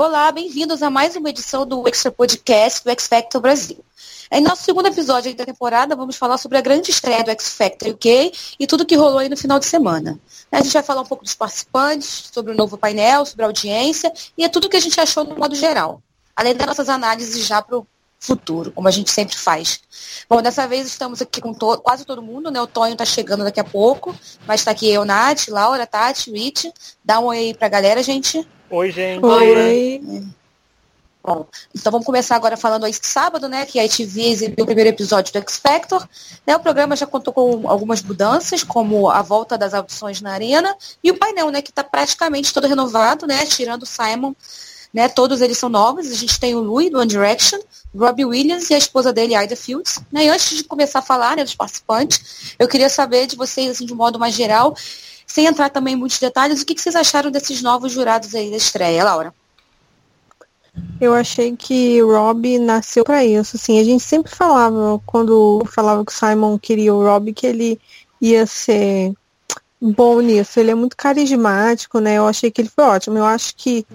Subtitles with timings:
[0.00, 3.84] Olá, bem-vindos a mais uma edição do Extra Podcast do X Factor Brasil.
[4.30, 7.88] Em nosso segundo episódio da temporada, vamos falar sobre a grande estreia do X Factor
[7.88, 10.16] UK e tudo que rolou aí no final de semana.
[10.52, 14.12] A gente vai falar um pouco dos participantes, sobre o novo painel, sobre a audiência
[14.36, 16.00] e é tudo que a gente achou no modo geral.
[16.36, 17.86] Além das nossas análises já para o
[18.18, 19.80] futuro, como a gente sempre faz.
[20.28, 22.60] Bom, dessa vez estamos aqui com to quase todo mundo, né?
[22.60, 24.14] O Tonho está chegando daqui a pouco,
[24.46, 26.72] mas está aqui eu, Nath, Laura, Tati, Rich.
[27.04, 28.46] Dá um oi aí pra galera, gente.
[28.70, 29.24] Oi, gente.
[29.24, 30.00] Oi.
[31.22, 33.66] Bom, então vamos começar agora falando esse sábado, né?
[33.66, 36.08] Que a ITV exibiu o primeiro episódio do X Factor.
[36.46, 40.74] Né, o programa já contou com algumas mudanças, como a volta das audições na arena
[41.04, 41.60] e o painel, né?
[41.60, 43.44] Que está praticamente todo renovado, né?
[43.44, 44.34] Tirando o Simon
[44.92, 45.08] né?
[45.08, 46.10] Todos eles são novos.
[46.10, 47.58] A gente tem o Louis, do One Direction,
[47.96, 50.00] Robbie Williams e a esposa dele, Ida Fields.
[50.10, 50.26] Né?
[50.26, 53.86] E antes de começar a falar né, dos participantes, eu queria saber de vocês, assim,
[53.86, 54.74] de modo mais geral,
[55.26, 58.50] sem entrar também em muitos detalhes, o que, que vocês acharam desses novos jurados aí
[58.50, 59.34] da estreia, Laura?
[61.00, 63.56] Eu achei que Rob nasceu para isso.
[63.56, 67.80] Assim, a gente sempre falava, quando falava que o Simon queria o Rob, que ele
[68.20, 69.12] ia ser
[69.80, 70.58] bom nisso.
[70.58, 72.14] Ele é muito carismático, né?
[72.14, 73.18] Eu achei que ele foi ótimo.
[73.18, 73.86] Eu acho que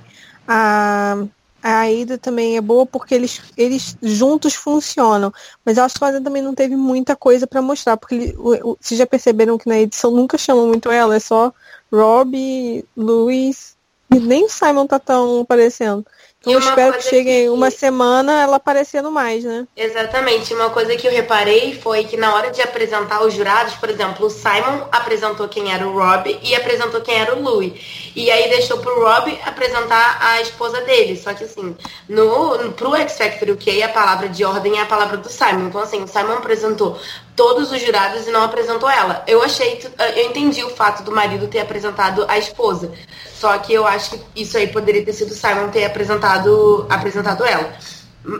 [0.47, 1.23] a,
[1.61, 5.33] a Aida também é boa porque eles, eles juntos funcionam.
[5.65, 8.97] Mas que ela também não teve muita coisa para mostrar, porque ele, o, o, vocês
[8.97, 11.53] já perceberam que na edição nunca chamam muito ela, é só
[11.91, 13.77] Rob, Luiz,
[14.13, 16.05] e nem o Simon tá tão aparecendo.
[16.43, 17.49] Então eu espero que chegue que...
[17.49, 19.65] uma semana ela aparecendo mais, né?
[19.77, 20.53] Exatamente.
[20.53, 24.25] Uma coisa que eu reparei foi que na hora de apresentar os jurados, por exemplo,
[24.25, 28.11] o Simon apresentou quem era o Rob e apresentou quem era o Louis.
[28.13, 31.15] E aí deixou pro Rob apresentar a esposa dele.
[31.15, 31.77] Só que assim,
[32.09, 35.67] no, no, pro X Factor UK a palavra de ordem é a palavra do Simon.
[35.67, 36.99] Então assim, o Simon apresentou
[37.35, 39.23] todos os jurados e não apresentou ela.
[39.27, 39.79] Eu achei,
[40.15, 42.91] eu entendi o fato do marido ter apresentado a esposa.
[43.33, 47.73] Só que eu acho que isso aí poderia ter sido Simon ter apresentado, apresentado ela.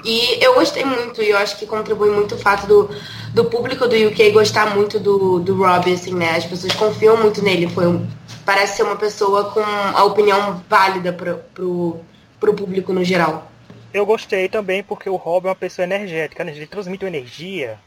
[0.06, 2.90] E eu gostei muito, e eu acho que contribui muito o fato do,
[3.34, 6.38] do público do UK gostar muito do, do Rob, assim, né?
[6.38, 7.68] As pessoas confiam muito nele.
[7.68, 8.08] Foi um,
[8.46, 12.00] parece ser uma pessoa com a opinião válida pro, pro,
[12.40, 13.52] pro público no geral.
[13.94, 16.54] Eu gostei também porque o Rob é uma pessoa energética, né?
[16.56, 17.78] Ele transmite energia,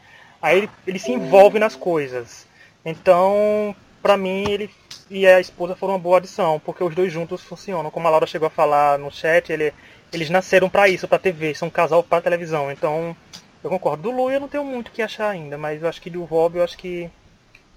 [0.41, 2.45] aí ele, ele se envolve nas coisas.
[2.85, 4.69] Então, pra mim, ele
[5.09, 7.91] e a esposa foram uma boa adição, porque os dois juntos funcionam.
[7.91, 9.73] Como a Laura chegou a falar no chat, ele,
[10.11, 12.71] eles nasceram para isso, para TV, são um casal para televisão.
[12.71, 13.15] Então,
[13.63, 14.03] eu concordo.
[14.03, 16.23] Do Lu eu não tenho muito o que achar ainda, mas eu acho que do
[16.23, 17.09] Rob eu acho que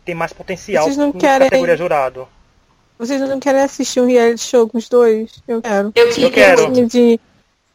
[0.04, 1.48] tem mais potencial Vocês não querem...
[1.48, 2.28] categoria jurado.
[2.98, 5.42] Vocês não querem assistir um reality show com os dois?
[5.48, 5.92] Eu quero.
[5.94, 6.86] Eu, eu quero.
[6.86, 7.18] De,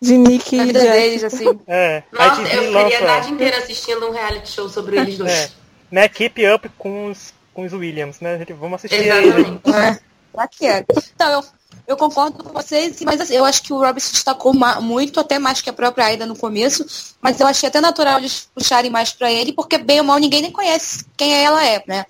[0.05, 1.59] de Nick a vida deles, assim.
[1.67, 5.31] É, Nossa, eu ficaria a tarde inteira assistindo um reality show sobre eles dois.
[5.31, 5.49] É.
[5.91, 8.35] Né, keep up com os com os Williams, né?
[8.35, 9.61] A gente, vamos assistir Exatamente.
[9.66, 9.71] aí.
[9.71, 9.99] Né?
[10.38, 10.85] É, que é.
[11.16, 11.43] Então, eu,
[11.88, 15.39] eu concordo com vocês, mas assim, eu acho que o Rob se destacou muito, até
[15.39, 16.85] mais que a própria Aida no começo,
[17.22, 20.41] mas eu achei até natural eles puxarem mais para ele, porque bem ou mal ninguém
[20.41, 22.05] nem conhece quem ela é, né?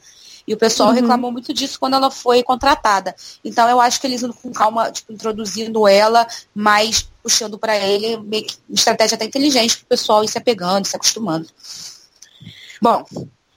[0.47, 0.95] E o pessoal uhum.
[0.95, 3.15] reclamou muito disso quando ela foi contratada.
[3.43, 8.45] Então eu acho que eles com calma, tipo, introduzindo ela, mais puxando para ele, meio
[8.45, 11.47] que uma estratégia até inteligente para o pessoal ir se apegando, se acostumando.
[12.81, 13.03] Bom,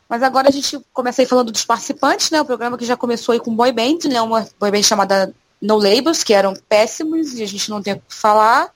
[0.09, 2.41] mas agora a gente começa aí falando dos participantes, né?
[2.41, 4.23] O programa que já começou aí com boy band, né?
[4.23, 7.97] Uma boy band chamada No Labels, que eram péssimos e a gente não tem o
[7.97, 8.73] que falar.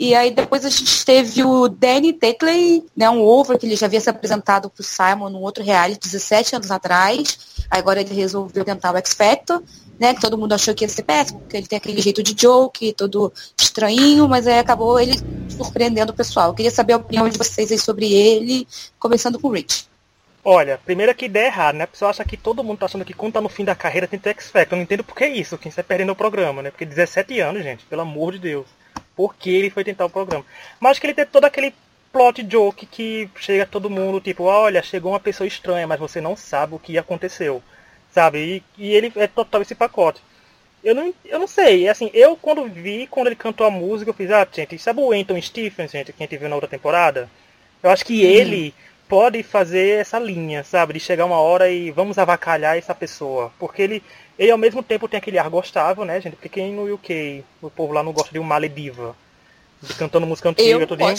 [0.00, 3.10] E aí depois a gente teve o Danny Tetley, né?
[3.10, 6.70] Um over que ele já havia se apresentado pro Simon num outro reality 17 anos
[6.70, 7.66] atrás.
[7.70, 9.62] Agora ele resolveu tentar o X Factor,
[9.98, 10.14] né?
[10.14, 12.94] Que todo mundo achou que ia ser péssimo, porque ele tem aquele jeito de joke,
[12.94, 13.30] todo
[13.60, 16.48] estranho, mas aí acabou ele surpreendendo o pessoal.
[16.48, 18.66] Eu queria saber a opinião de vocês aí sobre ele,
[18.98, 19.84] começando com o Rich.
[20.42, 21.84] Olha, primeiro que ideia errada, né?
[21.84, 24.08] A pessoa acha que todo mundo tá achando que quando tá no fim da carreira
[24.08, 24.72] tem X Factor.
[24.72, 26.70] Eu não entendo por que isso, quem está perdendo o programa, né?
[26.70, 28.79] Porque 17 anos, gente, pelo amor de Deus.
[29.16, 30.44] Por que ele foi tentar o programa?
[30.78, 31.74] Mas que ele tem todo aquele
[32.12, 36.36] plot joke que chega todo mundo, tipo, olha, chegou uma pessoa estranha, mas você não
[36.36, 37.62] sabe o que aconteceu.
[38.12, 38.62] Sabe?
[38.78, 40.20] E, e ele é total esse pacote.
[40.82, 44.14] Eu não, eu não sei, assim, eu quando vi, quando ele cantou a música, eu
[44.14, 47.28] fiz, ah, gente, sabe o Anton Stephens, gente, que a gente viu na outra temporada?
[47.82, 48.74] Eu acho que ele
[49.10, 50.94] pode fazer essa linha, sabe?
[50.94, 53.52] De chegar uma hora e vamos avacalhar essa pessoa.
[53.58, 54.02] Porque ele,
[54.38, 56.36] ele ao mesmo tempo tem aquele ar gostável, né, gente?
[56.36, 59.16] Porque quem no UK, o povo lá não gosta de um malediva.
[59.82, 61.04] De cantando música antiga, tudo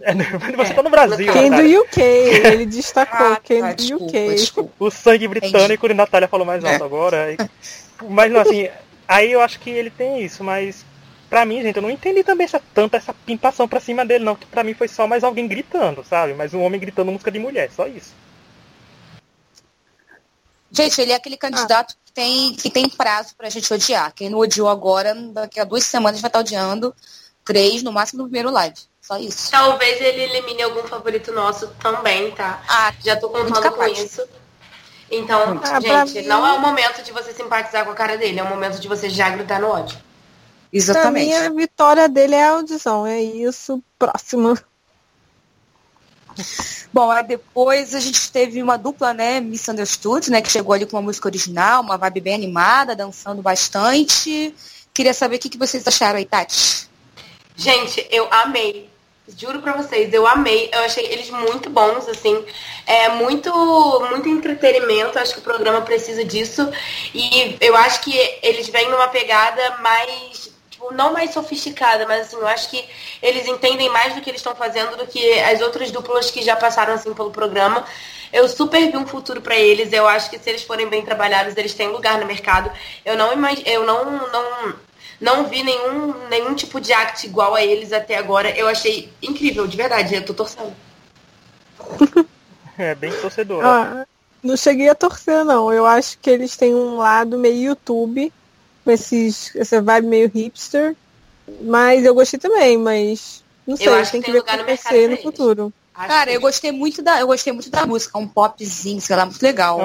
[0.00, 0.74] É, você é.
[0.74, 3.26] tá no Brasil, Quem do UK, ele destacou.
[3.26, 4.34] ah, quem tá, do desculpa, UK.
[4.36, 4.72] Desculpa.
[4.78, 6.86] O sangue britânico de Natália falou mais alto é.
[6.86, 7.36] agora.
[8.08, 8.68] Mas não, assim,
[9.06, 10.86] aí eu acho que ele tem isso, mas
[11.32, 14.36] Pra mim, gente, eu não entendi também essa, tanta essa pimpação pra cima dele, não.
[14.36, 16.34] Que pra mim foi só mais alguém gritando, sabe?
[16.34, 18.12] Mais um homem gritando música de mulher, só isso.
[20.70, 24.12] Gente, ele é aquele candidato que, tem, que tem prazo pra gente odiar.
[24.12, 26.94] Quem não odiou agora, daqui a duas semanas vai estar odiando.
[27.42, 28.76] Três, no máximo, no primeiro live.
[29.00, 29.50] Só isso.
[29.50, 32.62] Talvez ele elimine algum favorito nosso também, tá?
[32.68, 33.98] Ah, Já tô muito contando com capaz.
[33.98, 34.22] isso.
[35.10, 38.38] Então, Ah, gente, mim- não é o momento de você simpatizar com a cara dele,
[38.38, 39.98] é o momento de você já grudar no ódio.
[40.72, 41.26] Pra Exatamente.
[41.26, 43.06] mim, a vitória dele é a audição.
[43.06, 43.82] É isso.
[43.98, 44.56] Próximo.
[46.90, 50.96] Bom, aí depois a gente teve uma dupla, né, Misunderstood, né, que chegou ali com
[50.96, 54.54] uma música original, uma vibe bem animada, dançando bastante.
[54.94, 56.88] Queria saber o que, que vocês acharam aí, Tati.
[57.54, 58.90] Gente, eu amei.
[59.36, 60.68] Juro pra vocês, eu amei.
[60.72, 62.44] Eu achei eles muito bons, assim.
[62.86, 63.50] É muito,
[64.10, 65.18] muito entretenimento.
[65.18, 66.68] Acho que o programa precisa disso.
[67.14, 70.51] E eu acho que eles vêm numa pegada mais.
[70.82, 72.84] Tipo, não mais sofisticada, mas assim, eu acho que
[73.22, 76.56] eles entendem mais do que eles estão fazendo do que as outras duplas que já
[76.56, 77.84] passaram assim pelo programa.
[78.32, 79.92] Eu super vi um futuro pra eles.
[79.92, 82.72] Eu acho que se eles forem bem trabalhados, eles têm lugar no mercado.
[83.04, 83.62] Eu não imag...
[83.64, 84.74] eu não, não
[85.20, 88.50] não vi nenhum, nenhum tipo de act igual a eles até agora.
[88.50, 90.14] Eu achei incrível, de verdade.
[90.14, 90.74] Eu tô torcendo.
[92.78, 93.62] É bem torcedor.
[93.62, 94.06] Ah,
[94.42, 95.70] não cheguei a torcer, não.
[95.70, 98.32] Eu acho que eles têm um lado meio YouTube,
[98.84, 100.94] com esses, essa vibe meio hipster.
[101.62, 104.64] Mas eu gostei também, mas não sei, acho tem que que tem ver lugar o
[104.64, 105.22] que no pra no eles.
[105.22, 105.72] futuro.
[105.94, 109.16] Acho Cara, que- eu gostei muito da, eu gostei muito da música, um popzinho, sei
[109.16, 109.78] lá, muito legal.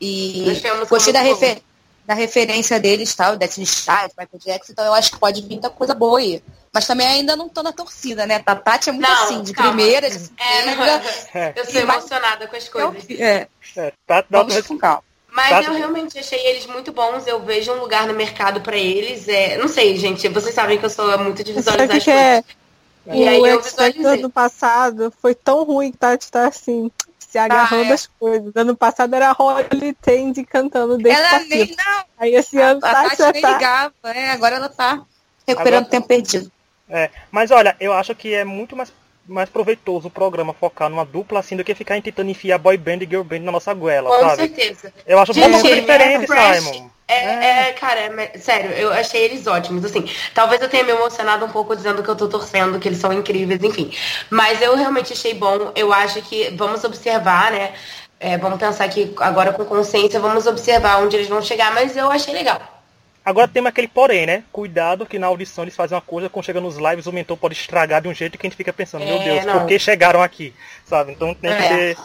[0.00, 0.44] E
[0.88, 1.60] Gostei, da, refer-
[2.06, 5.68] da referência deles, tal, Destiny Child, Michael Jackson, então eu acho que pode vir muita
[5.68, 6.42] coisa boa aí.
[6.72, 8.40] Mas também ainda não tô na torcida, né?
[8.46, 9.72] A Tati é muito Não, assim, de calma.
[9.74, 11.02] primeira, de É, não, segunda,
[11.34, 11.52] É.
[11.58, 13.04] eu sou emocionada com as coisas.
[13.10, 15.02] é, É, tá, dá vamos com calma.
[15.48, 17.26] Mas eu realmente achei eles muito bons.
[17.26, 19.26] Eu vejo um lugar no mercado pra eles.
[19.28, 20.28] É, não sei, gente.
[20.28, 22.42] Vocês sabem que eu sou muito de visualizar Sabe as que, é?
[22.42, 22.60] coisas.
[23.06, 24.22] E aí o visualizei.
[24.22, 27.94] do passado foi tão ruim que tá, tá assim, se agarrando é.
[27.94, 28.52] as coisas.
[28.54, 32.92] Ano passado era a Holly Tandy cantando desde Ela nem não, Aí esse ano a
[32.92, 33.52] tá, Tati já nem tá.
[33.52, 35.02] ligava, é, agora ela tá
[35.46, 36.52] recuperando Agora- tempo perdido.
[36.88, 38.92] É, mas olha, eu acho que é muito mais,
[39.30, 42.98] mais proveitoso o programa focar numa dupla assim do que ficar tentando enfiar boy band
[43.02, 44.36] e girl band na nossa goela, Com sabe?
[44.36, 44.92] certeza.
[45.06, 46.64] Eu acho Gente, muito diferente, é fresh.
[46.64, 46.90] Simon.
[47.08, 49.84] É, é, cara, é- sério, eu achei eles ótimos.
[49.84, 52.98] Assim, talvez eu tenha me emocionado um pouco dizendo que eu tô torcendo, que eles
[52.98, 53.92] são incríveis, enfim.
[54.30, 55.72] Mas eu realmente achei bom.
[55.74, 57.72] Eu acho que vamos observar, né?
[58.20, 62.10] É, vamos pensar aqui agora com consciência, vamos observar onde eles vão chegar, mas eu
[62.10, 62.79] achei legal.
[63.24, 64.44] Agora temos aquele porém, né?
[64.50, 67.54] Cuidado que na audição eles fazem uma coisa, quando chega nos lives o mentor pode
[67.54, 69.58] estragar de um jeito que a gente fica pensando, meu É, Deus, não.
[69.60, 70.54] por que chegaram aqui?
[70.86, 71.12] Sabe?
[71.12, 71.68] Então tem que É.
[71.68, 71.96] ter.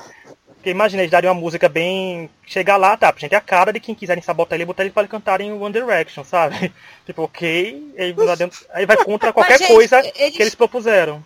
[0.55, 2.27] Porque imagina, eles darem uma música bem.
[2.45, 3.13] Chegar lá, tá?
[3.15, 6.23] Gente, é a cara de quem quiserem sabotar ele, botar ele para cantarem One Direction,
[6.23, 6.73] sabe?
[7.05, 11.23] Tipo, ok, aí, dentro, aí vai contra qualquer coisa eles- que eles propuseram.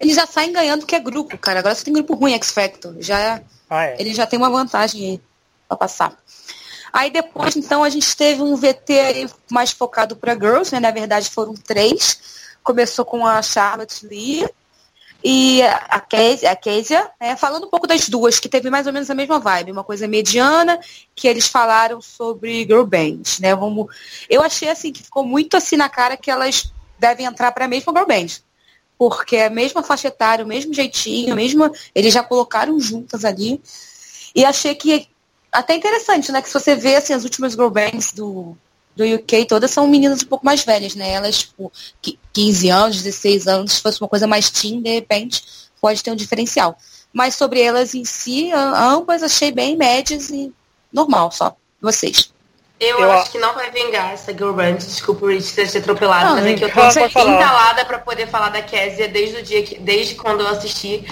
[0.00, 1.58] Eles já saem ganhando que é grupo, cara.
[1.58, 2.94] Agora você tem grupo ruim, X Factor.
[3.00, 3.96] Já, Ah, é.
[4.00, 5.20] ele já tem uma vantagem aí
[5.68, 6.16] pra passar.
[6.92, 10.80] Aí depois, então, a gente teve um VT mais focado pra girls, né?
[10.80, 12.20] Na verdade, foram três.
[12.62, 14.48] Começou com a Charlotte Lee
[15.22, 17.36] e a Kezia, a né?
[17.36, 20.06] falando um pouco das duas, que teve mais ou menos a mesma vibe, uma coisa
[20.06, 20.78] mediana,
[21.14, 23.54] que eles falaram sobre girl band, né?
[23.54, 23.86] Vamos...
[24.30, 27.68] Eu achei assim que ficou muito assim na cara que elas devem entrar para a
[27.68, 28.40] mesma girl band.
[28.96, 31.70] Porque é a mesma faixa etária, o mesmo jeitinho, mesmo.
[31.94, 33.60] Eles já colocaram juntas ali.
[34.34, 35.08] E achei que
[35.52, 36.40] até interessante, né?
[36.42, 38.56] Que se você vê assim, as últimas girl bands do,
[38.94, 41.12] do UK, todas são meninas um pouco mais velhas, né?
[41.12, 41.72] Elas, tipo,
[42.02, 45.42] qui- 15 anos, 16 anos, se fosse uma coisa mais teen, de repente,
[45.80, 46.78] pode ter um diferencial.
[47.12, 50.52] Mas sobre elas em si, ambas achei bem médias e
[50.92, 51.56] normal só.
[51.80, 52.32] Vocês.
[52.80, 54.74] Eu, Eu acho que não vai vingar essa girl band.
[54.76, 58.28] Desculpa o Rich ter te atropelado, Não, mas é que eu tô entalada pra poder
[58.28, 61.04] falar da Kézia desde o dia que, desde quando eu assisti.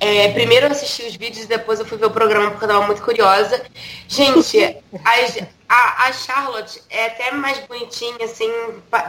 [0.00, 2.86] É, primeiro eu assisti os vídeos, depois eu fui ver o programa porque eu tava
[2.86, 3.62] muito curiosa.
[4.08, 5.38] Gente, as-
[5.72, 8.50] a, a Charlotte é até mais bonitinha, assim,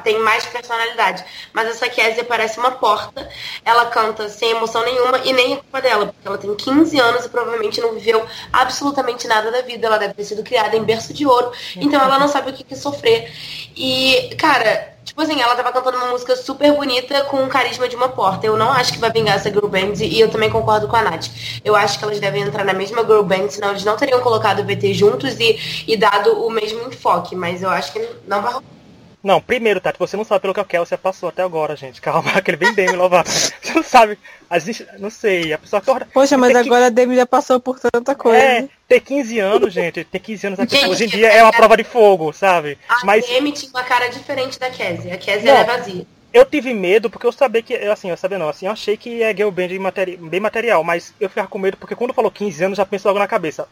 [0.01, 1.25] tem mais personalidade.
[1.51, 3.29] Mas essa Kézia parece uma porta.
[3.65, 7.25] Ela canta sem emoção nenhuma e nem é culpa dela, porque ela tem 15 anos
[7.25, 9.88] e provavelmente não viveu absolutamente nada da vida.
[9.88, 11.51] Ela deve ter sido criada em berço de ouro.
[11.75, 13.29] Então ela não sabe o que é sofrer.
[13.75, 17.96] E, cara, tipo assim, ela tava cantando uma música super bonita com o carisma de
[17.96, 18.46] uma porta.
[18.46, 21.02] Eu não acho que vai vingar essa girl band e eu também concordo com a
[21.02, 21.28] Nath.
[21.64, 24.60] Eu acho que elas devem entrar na mesma girl band, senão eles não teriam colocado
[24.60, 27.36] o VT juntos e, e dado o mesmo enfoque.
[27.36, 28.83] Mas eu acho que não vai rolar.
[29.24, 32.01] Não, primeiro, Tati, você não sabe pelo que a Kelsey passou até agora, gente.
[32.01, 33.30] Calma, aquele bem Demi Lovato.
[33.32, 34.20] Você não sabe.
[34.50, 34.65] As,
[35.00, 36.08] não sei, a pessoa acorda.
[36.13, 38.38] Poxa, mas agora a Demi já passou por tanta coisa.
[38.38, 40.03] É, ter 15 anos, gente.
[40.03, 42.77] Ter 15 anos aqui, Gente, hoje em dia é uma prova de fogo, sabe?
[42.89, 45.13] A Mas Demi tinha uma cara diferente da Kézia.
[45.13, 45.60] A Kézia Não.
[45.62, 46.06] era vazia.
[46.34, 47.74] eu tive medo porque eu sabia que.
[47.74, 50.84] eu, Assim, eu sabia não, assim, eu achei que é girl band materi- bem material,
[50.84, 53.70] mas eu ficava com medo porque quando falou 15 anos já penso logo na cabeça.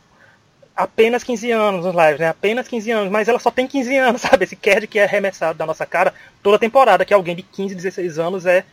[0.75, 2.29] Apenas 15 anos nos lives, né?
[2.29, 4.45] Apenas 15 anos, mas ela só tem 15 anos, sabe?
[4.45, 8.19] Esse Cad que é arremessado da nossa cara toda temporada, que alguém de 15, 16
[8.19, 8.63] anos é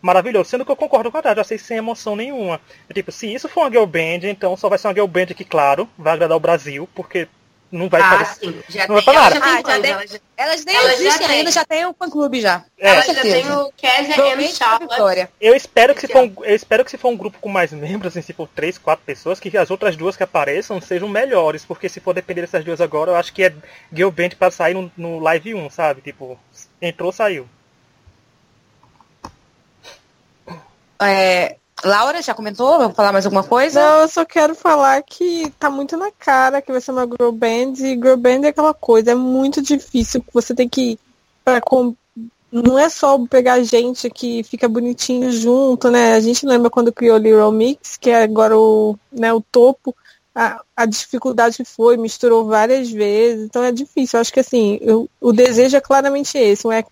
[0.00, 0.50] maravilhoso.
[0.50, 2.60] Sendo que eu concordo com a Tati, eu achei sem emoção nenhuma.
[2.92, 5.44] tipo, se isso for uma girl band, então só vai ser uma girl band que,
[5.44, 7.28] claro, vai agradar o Brasil, porque
[7.72, 8.40] não vai Ah, fazer.
[8.46, 8.62] sim.
[8.68, 10.94] Já Não vai tem, já tem Ah, já tem- ela já, Elas nem Ela já
[10.94, 11.36] existem tem.
[11.38, 12.64] ainda, já tem um fã clube já.
[12.78, 12.88] É.
[12.90, 14.90] ela Com já tem o Kezia and Provavelmente a Charlotte.
[14.90, 15.30] Vitória.
[15.40, 17.72] Eu espero que se for, um- eu espero que se for um grupo com mais
[17.72, 21.64] membros, assim, se for três, quatro pessoas, que as outras duas que apareçam sejam melhores,
[21.64, 23.52] porque se for depender dessas duas agora, eu acho que é
[23.92, 26.00] girl band pra sair no, no live 1, sabe?
[26.02, 26.38] Tipo,
[26.80, 27.48] entrou, saiu.
[31.00, 32.78] É, Laura, já comentou?
[32.78, 33.80] Vamos falar mais alguma coisa?
[33.80, 37.32] Não, eu só quero falar que tá muito na cara que vai ser uma girl
[37.32, 37.72] band.
[37.80, 40.24] E girl band é aquela coisa, é muito difícil.
[40.32, 40.98] Você tem que.
[41.44, 41.94] Pra, com,
[42.52, 46.14] não é só pegar gente que fica bonitinho junto, né?
[46.14, 49.94] A gente lembra quando criou o Little Mix, que é agora o, né, o topo.
[50.34, 54.16] A, a dificuldade foi, misturou várias vezes, então é difícil.
[54.16, 56.90] Eu acho que assim, eu- o desejo é claramente esse, um act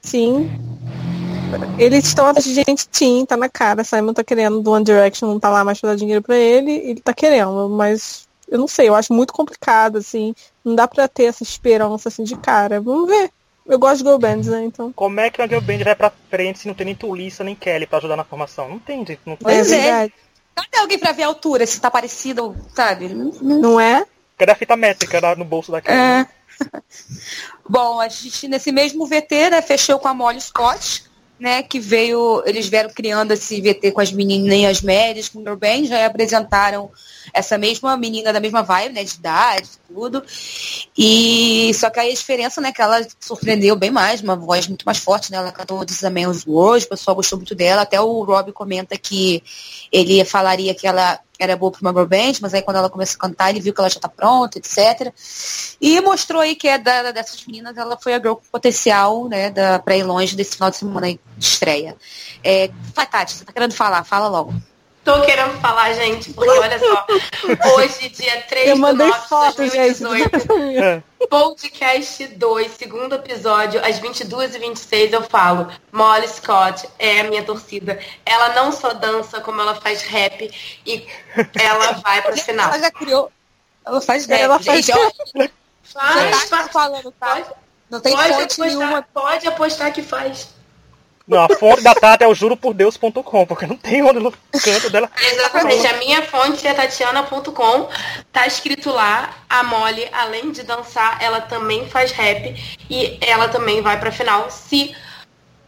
[1.98, 3.84] estão atrás de gente teen, tá na cara.
[3.84, 6.70] Simon tá querendo do One Direction, não tá lá mais pra dar dinheiro pra ele,
[6.70, 10.34] ele tá querendo, mas eu não sei, eu acho muito complicado, assim.
[10.64, 12.80] Não dá pra ter essa esperança assim de cara.
[12.80, 13.30] Vamos ver.
[13.64, 14.64] Eu gosto de girl bands, né?
[14.64, 14.92] Então.
[14.92, 17.54] Como é que uma girl band vai pra frente se não tem nem Tulissa nem
[17.54, 18.68] Kelly pra ajudar na formação?
[18.68, 19.20] Não tem, gente.
[19.24, 19.44] Não tem.
[19.44, 20.10] Pois é é.
[20.54, 23.08] Cadê alguém pra ver a altura, se tá parecido, sabe?
[23.08, 24.04] Não- é?
[24.36, 25.96] Cadê a fita métrica no bolso da Kelly?
[25.96, 26.26] É.
[27.68, 31.04] Bom, a gente nesse mesmo VT, né, fechou com a Molly Scott,
[31.40, 35.56] né, que veio, eles vieram criando esse VT com as menininhas médias, com o Girl
[35.56, 36.90] Band, já apresentaram
[37.32, 40.22] essa mesma menina da mesma vibe, né, de idade, tudo.
[40.96, 44.84] E só que aí a diferença, né, que ela surpreendeu bem mais, uma voz muito
[44.84, 48.22] mais forte, né, ela cantou This is World, o pessoal gostou muito dela, até o
[48.22, 49.42] Rob comenta que
[49.90, 53.28] ele falaria que ela era boa uma girl band, mas aí quando ela começou a
[53.28, 55.12] cantar, ele viu que ela já tá pronta, etc.
[55.80, 59.50] E mostrou aí que é da, dessas meninas, ela foi a girl com potencial, né,
[59.50, 61.96] da, pra ir longe desse final de semana aí de estreia.
[62.44, 64.04] É, Tati, você tá querendo falar?
[64.04, 64.54] Fala logo.
[65.02, 67.06] Tô querendo falar, gente, porque olha só.
[67.74, 70.00] Hoje, dia 3 Eu de 9 de foto, gente.
[70.02, 70.52] 2018,
[70.84, 71.02] É.
[71.28, 75.68] podcast 2, segundo episódio, às 22h26, eu falo.
[75.90, 77.98] Molly Scott é a minha torcida.
[78.26, 80.50] Ela não só dança, como ela faz rap
[80.86, 81.06] e
[81.58, 82.68] ela vai pra final.
[82.68, 83.32] Ela já criou.
[83.86, 84.86] Ela faz rap, Ela faz
[85.82, 86.72] Faz, tá faz.
[86.72, 87.36] falando, tá?
[87.36, 87.46] Pode,
[87.88, 89.02] Não tem pode apostar, nenhuma.
[89.14, 90.48] pode apostar que faz.
[91.26, 95.08] Não, a fonte da Tati é o juropordeus.com, porque não tem onde no canto dela.
[95.20, 97.88] Exatamente, a minha fonte é tatiana.com.
[98.32, 102.54] Tá escrito lá, a Molly, além de dançar, ela também faz rap
[102.88, 104.94] e ela também vai pra final se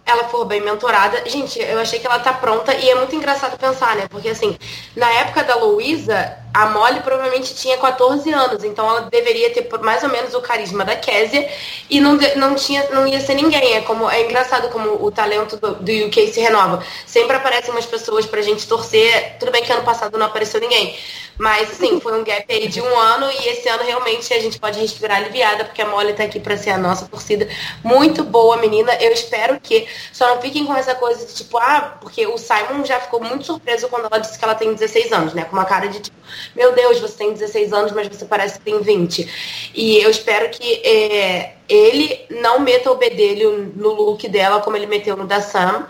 [0.04, 1.22] ela for bem mentorada.
[1.28, 4.08] Gente, eu achei que ela tá pronta e é muito engraçado pensar, né?
[4.08, 4.58] Porque assim,
[4.96, 10.02] na época da Luísa, a Molly provavelmente tinha 14 anos, então ela deveria ter mais
[10.02, 11.48] ou menos o carisma da Késia
[11.88, 13.76] e não, não, tinha, não ia ser ninguém.
[13.76, 16.84] É, como, é engraçado como o talento do, do UK se renova.
[17.06, 19.36] Sempre aparecem umas pessoas pra gente torcer.
[19.38, 20.96] Tudo bem que ano passado não apareceu ninguém.
[21.42, 24.60] Mas assim, foi um gap aí de um ano e esse ano realmente a gente
[24.60, 27.48] pode respirar aliviada, porque a Molly tá aqui pra ser a nossa torcida.
[27.82, 28.94] Muito boa, menina.
[29.00, 32.84] Eu espero que só não fiquem com essa coisa de tipo, ah, porque o Simon
[32.84, 35.44] já ficou muito surpreso quando ela disse que ela tem 16 anos, né?
[35.44, 36.16] Com uma cara de tipo,
[36.54, 39.72] meu Deus, você tem 16 anos, mas você parece que tem 20.
[39.74, 44.86] E eu espero que é, ele não meta o bedelho no look dela como ele
[44.86, 45.88] meteu no da Sam.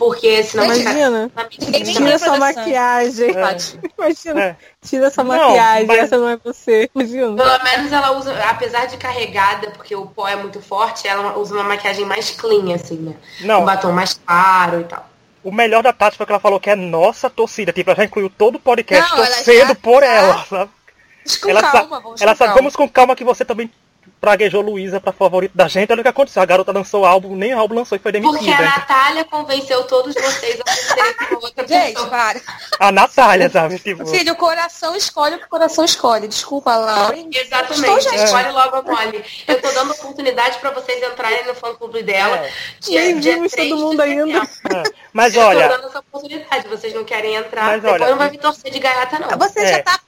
[0.00, 0.92] Porque senão vai ficar.
[0.94, 1.30] Imagina.
[1.84, 3.34] Tira sua maquiagem.
[3.34, 3.78] Tati.
[3.98, 4.40] Imagina.
[4.42, 4.56] É.
[4.82, 6.90] Tira sua maquiagem, mas- essa não é você.
[6.94, 7.36] Imagina.
[7.36, 11.54] Pelo menos ela usa, apesar de carregada, porque o pó é muito forte, ela usa
[11.54, 13.14] uma maquiagem mais clean, assim, né?
[13.42, 13.60] Não.
[13.60, 15.06] Um batom mais claro e tal.
[15.44, 17.70] O melhor da Tati foi que ela falou que é nossa torcida.
[17.70, 20.70] Tipo, ela já incluiu todo o podcast Não, ela torcendo já por tá- ela, sabe?
[21.26, 22.54] Vamos com ela calma, sa- vamos ela com sabe, calma.
[22.54, 23.70] vamos com calma que você também
[24.20, 25.90] praguejou Luísa pra favorito da gente.
[25.90, 26.42] Olha o que aconteceu.
[26.42, 28.62] A garota lançou o álbum, nem o álbum lançou e foi Porque a demitida.
[28.62, 32.08] Natália convenceu todos vocês a fazerem com outra Gente, pessoa.
[32.10, 32.40] para.
[32.78, 33.78] A Natália, sabe?
[33.78, 36.28] Tipo, Filho, o coração escolhe o que o coração escolhe.
[36.28, 37.16] Desculpa, Laura.
[37.16, 38.24] Exatamente, Estou, gente.
[38.24, 39.24] escolhe logo a Molly.
[39.48, 42.36] Eu tô dando oportunidade pra vocês entrarem no fã clube dela.
[42.36, 42.52] É.
[42.80, 44.38] Dia, Nem dia vimos 3 todo de mundo ainda.
[44.38, 44.82] é.
[45.12, 46.68] Mas Eu tô olha, dando essa oportunidade.
[46.68, 49.38] Vocês não querem entrar, Mas depois olha, não vai me torcer de gaiata, não.
[49.38, 49.76] Você É.
[49.78, 50.00] já tá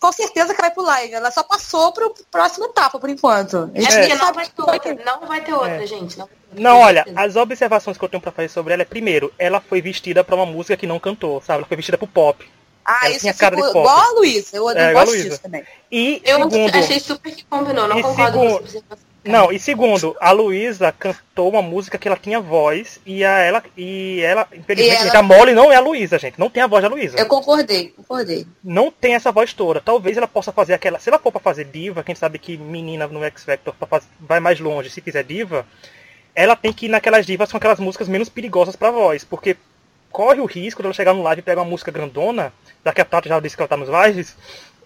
[0.00, 1.14] com certeza que vai pro live.
[1.14, 3.70] Ela só passou pro próximo etapa, por enquanto.
[3.74, 4.94] É nem não vai ter outra.
[5.04, 5.86] Não vai ter outra, É.
[5.86, 6.18] gente.
[6.18, 7.20] Não, não, olha, certeza.
[7.26, 10.34] as observações que eu tenho pra fazer sobre ela é, primeiro, ela foi vestida pra
[10.36, 11.58] uma música que não cantou, sabe?
[11.58, 12.48] Ela foi vestida pro pop.
[12.84, 13.68] Ah, Ela isso tinha cara pop.
[13.68, 14.56] igual a Luísa.
[14.56, 15.62] Eu É, gosto disso também.
[15.92, 19.07] E, Eu segundo, achei super que combinou, não concordo segundo- com essa observação.
[19.30, 23.62] Não, e segundo, a Luísa cantou uma música que ela tinha voz e a ela
[23.76, 26.38] e ela, infelizmente, E ela- a Molly não é a Luísa, gente.
[26.38, 27.18] Não tem a voz da Luísa.
[27.18, 28.46] Eu concordei, concordei.
[28.64, 29.80] Não tem essa voz toda.
[29.80, 30.98] Talvez ela possa fazer aquela.
[30.98, 34.08] Se ela for pra fazer diva, quem sabe que menina no X Factor pra faz-
[34.20, 35.66] vai mais longe se fizer diva,
[36.34, 39.24] ela tem que ir naquelas divas com aquelas músicas menos perigosas pra voz.
[39.24, 39.56] Porque
[40.10, 42.52] corre o risco de ela chegar no live e pegar uma música grandona,
[42.84, 44.36] já que a Tata já disse que ela tá nos lives,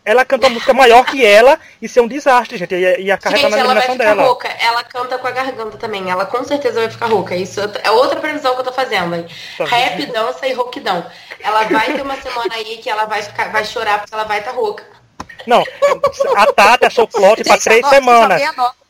[0.05, 2.75] ela canta uma música maior que ela e ser um desastre, gente.
[2.75, 4.23] E, e acarretar Gente, na ela vai ficar dela.
[4.25, 4.49] rouca.
[4.49, 6.11] Ela canta com a garganta também.
[6.11, 7.37] Ela com certeza vai ficar rouca.
[7.37, 9.25] Isso é outra previsão que eu tô fazendo.
[9.57, 11.07] Tá Rap, dança e rouquidão.
[11.41, 14.41] Ela vai ter uma semana aí que ela vai, ficar, vai chorar porque ela vai
[14.41, 14.85] estar rouca.
[15.47, 15.65] Não,
[16.37, 18.43] a Tata achou plot pra três semanas.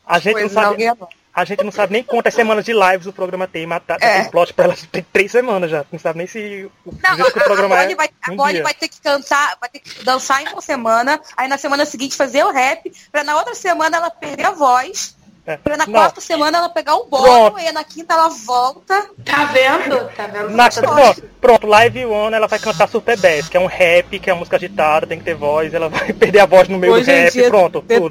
[0.05, 0.91] A gente não sabe.
[1.35, 4.05] A gente não sabe nem quantas semanas de lives o programa tem, mas a Tata
[4.05, 4.21] É.
[4.21, 5.83] tem plot pra ela tem três semanas já.
[5.91, 7.95] Não sabe nem se o, Não, jeito que o a, programa a Bonnie é.
[7.95, 8.63] vai, a um Bonnie dia.
[8.63, 12.15] vai ter que cantar, vai ter que dançar em uma semana, aí na semana seguinte
[12.15, 15.15] fazer o rap, pra na outra semana ela perder a voz,
[15.47, 15.57] É.
[15.57, 15.93] pra na Não.
[15.93, 19.09] quarta semana ela pegar um bolo, e aí na quinta ela volta.
[19.25, 20.07] Tá vendo?
[20.15, 20.49] Tá vendo?
[20.51, 24.19] Na, Tá pronto, pronto, Live One ela vai cantar Super Bass, que é um rap,
[24.19, 26.77] que é uma música agitada, tem que ter voz, ela vai perder a voz no
[26.77, 28.09] meio Hoje do é rap, dia, pronto, tudo.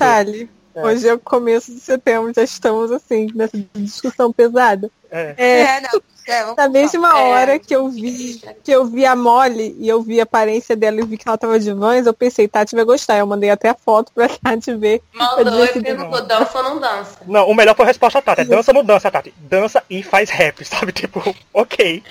[0.75, 0.83] É.
[0.85, 4.91] Hoje é o começo de setembro, já estamos assim, nessa discussão pesada.
[5.11, 5.35] É.
[5.37, 6.03] É, É, não.
[6.25, 7.25] É, na mesma É.
[7.25, 11.01] hora que eu vi que eu vi a Molly e eu vi a aparência dela
[11.01, 13.19] e vi que ela tava de vans, eu pensei, Tati vai gostar.
[13.19, 15.03] Eu mandei até a foto pra Tati ver.
[15.13, 17.19] Mandou Eu e perguntou, dança ou não dança?
[17.27, 19.35] Não, o melhor foi a resposta da Tati, é dança ou não dança, Tati?
[19.37, 20.93] Dança e faz rap, sabe?
[20.93, 22.03] Tipo, ok.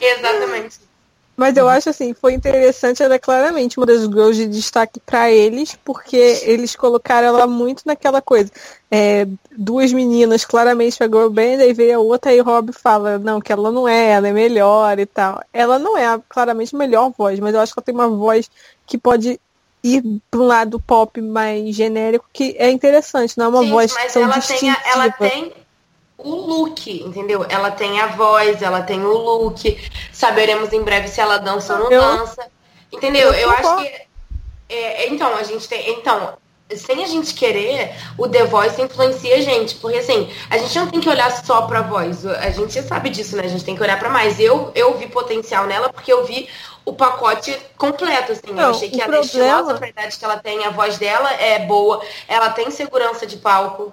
[0.00, 0.78] Exatamente.
[1.40, 5.30] Mas eu acho assim, foi interessante, ela é claramente uma das girls de destaque pra
[5.30, 8.50] eles, porque eles colocaram ela muito naquela coisa.
[8.90, 13.40] É, duas meninas claramente pra girl band, aí veio a outra e Rob fala, não,
[13.40, 15.42] que ela não é, ela é melhor e tal.
[15.50, 18.08] Ela não é a, claramente a melhor voz, mas eu acho que ela tem uma
[18.10, 18.50] voz
[18.86, 19.40] que pode
[19.82, 23.94] ir para um lado pop mais genérico, que é interessante, não é uma Gente, voz
[23.94, 24.76] mas tão ela tem, distintiva.
[24.84, 25.52] a- ela tem
[26.24, 27.44] o look, entendeu?
[27.48, 29.78] Ela tem a voz, ela tem o look.
[30.12, 32.46] Saberemos em breve se ela dança ou não Eu- dança.
[32.92, 33.28] Entendeu?
[33.32, 33.92] eu Eu, acho que.
[34.68, 35.90] é, então, a gente tem.
[35.90, 36.34] Então,
[36.76, 39.74] sem a gente querer, o The Voice influencia a gente.
[39.76, 42.24] Porque assim, a gente não tem que olhar só pra voz.
[42.26, 43.44] A gente sabe disso, né?
[43.44, 44.38] A gente tem que olhar pra mais.
[44.40, 46.48] Eu, eu vi potencial nela porque eu vi
[46.84, 48.52] o pacote completo, assim.
[48.52, 50.70] Não, eu achei que o ela é problema- estilosa pra idade que ela tem, a
[50.70, 53.92] voz dela é boa, ela tem segurança de palco.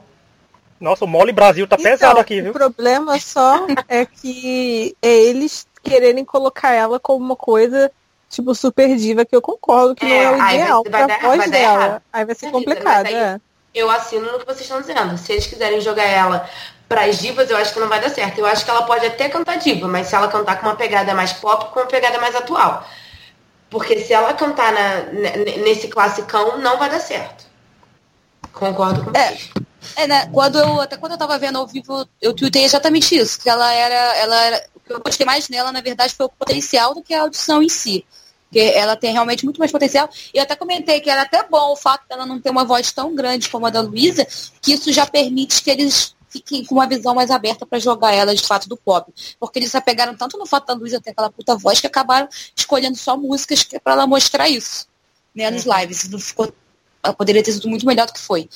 [0.79, 2.51] Nossa, o Mole Brasil tá pesado Então, aqui, viu?
[2.51, 7.91] O problema só é que é eles quererem colocar ela como uma coisa
[8.29, 10.91] tipo super diva, que eu concordo que É, não é o aí vai- ideal vai
[10.91, 11.83] pra dar- voz dela.
[11.85, 12.01] errado.
[12.13, 13.39] Aí vai ser complicado, é.
[13.73, 15.17] Eu assino no que vocês estão dizendo.
[15.17, 16.49] Se eles quiserem jogar ela
[16.89, 18.37] pras divas, eu acho que não vai dar certo.
[18.39, 21.13] Eu acho que ela pode até cantar diva, mas se ela cantar com uma pegada
[21.13, 22.85] mais pop, com uma pegada mais atual.
[23.69, 27.45] Porque se ela cantar na- ne- nesse classicão, não vai dar certo.
[28.53, 29.27] Concordo com É.
[29.27, 29.49] vocês.
[29.95, 30.28] É, né?
[30.28, 33.71] Quando eu, até quando eu tava vendo ao vivo, eu tuitei exatamente isso, que ela
[33.73, 34.69] era, ela era.
[34.76, 37.62] O que eu gostei mais nela, na verdade, foi o potencial do que a audição
[37.62, 38.06] em si.
[38.43, 40.10] Porque ela tem realmente muito mais potencial.
[40.34, 42.91] E eu até comentei que era até bom o fato dela não ter uma voz
[42.91, 44.26] tão grande como a da Luísa,
[44.62, 48.34] que isso já permite que eles fiquem com uma visão mais aberta para jogar ela
[48.34, 49.12] de fato do pop.
[49.39, 52.30] Porque eles se apegaram tanto no fato da Luísa ter aquela puta voz que acabaram
[52.56, 54.88] escolhendo só músicas que para ela mostrar isso.
[55.36, 56.10] Né, nos lives.
[56.10, 56.52] Não ficou,
[57.04, 58.50] ela poderia ter sido muito melhor do que foi.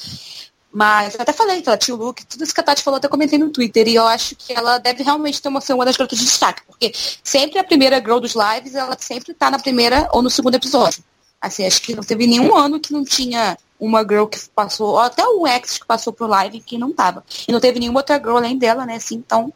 [0.73, 2.97] Mas eu até falei que ela tinha o look, tudo isso que a Tati falou,
[2.97, 3.87] até comentei no Twitter.
[3.89, 6.61] E eu acho que ela deve realmente ter uma, ser uma das garotas de destaque.
[6.65, 10.55] Porque sempre a primeira girl dos lives, ela sempre tá na primeira ou no segundo
[10.55, 11.03] episódio.
[11.41, 14.99] Assim, acho que não teve nenhum ano que não tinha uma girl que passou, ou
[14.99, 17.25] até um ex que passou pro live que não tava.
[17.47, 18.95] E não teve nenhuma outra girl além dela, né?
[18.95, 19.51] Assim, então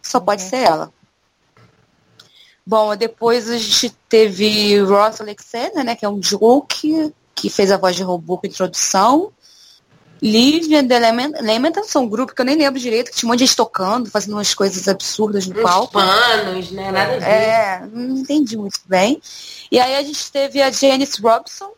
[0.00, 0.92] só pode ser ela.
[2.64, 5.96] Bom, depois a gente teve Ross Alexander, né?
[5.96, 9.32] Que é um joke, que fez a voz de robô com introdução.
[10.22, 13.40] And the Lament- são um grupo que eu nem lembro direito, que tinha um monte
[13.40, 15.92] de gente tocando, fazendo umas coisas absurdas no Uns palco.
[15.92, 16.90] panos, né?
[16.90, 17.24] Nada ver.
[17.24, 19.20] É, não entendi muito bem.
[19.70, 21.70] E aí a gente teve a Janice Robson,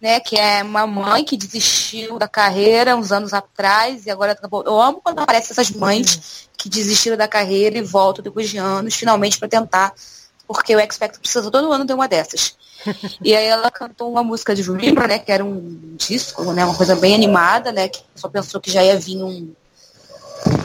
[0.00, 4.62] né, que é uma mãe que desistiu da carreira uns anos atrás e agora acabou.
[4.64, 8.94] Eu amo quando aparecem essas mães que desistiram da carreira e voltam depois de anos,
[8.94, 9.92] finalmente, para tentar,
[10.48, 12.56] porque o X Factor precisa todo ano ter uma dessas.
[13.22, 16.74] e aí ela cantou uma música de Dreamer, né, que era um disco, né, uma
[16.74, 19.54] coisa bem animada, né, que só pensou que já ia vir um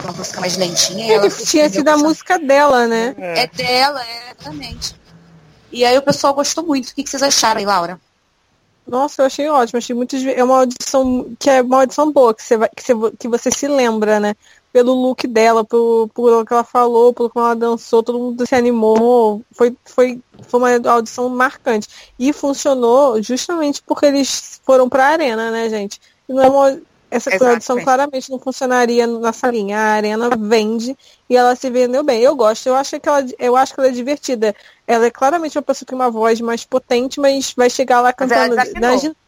[0.04, 1.06] uma música mais lentinha.
[1.06, 3.16] É ela que tinha sido a música dela, né?
[3.18, 4.96] é dela, é, exatamente.
[5.72, 6.90] E aí o pessoal gostou muito.
[6.90, 8.00] O que, que vocês acharam aí, Laura?
[8.86, 9.80] Nossa, eu achei ótimo.
[9.80, 10.16] Achei muito.
[10.16, 13.52] É uma audição que é uma audição boa, que você, vai, que você, que você
[13.52, 14.36] se lembra, né?
[14.74, 18.56] Pelo look dela, por, por que ela falou, por como ela dançou, todo mundo se
[18.56, 19.42] animou.
[19.52, 21.88] Foi, foi, foi uma audição marcante.
[22.20, 26.02] E funcionou justamente porque eles foram pra arena, né, gente?
[26.28, 26.82] E não é uma,
[27.14, 27.84] essa Exato, é.
[27.84, 29.78] claramente não funcionaria na salinha.
[29.78, 30.98] A arena vende
[31.30, 32.22] e ela se vendeu bem.
[32.22, 34.56] Eu gosto, eu acho que ela, eu acho que ela é divertida.
[34.88, 38.12] Ela é claramente uma pessoa que tem uma voz mais potente, mas vai chegar lá
[38.12, 38.56] cantando.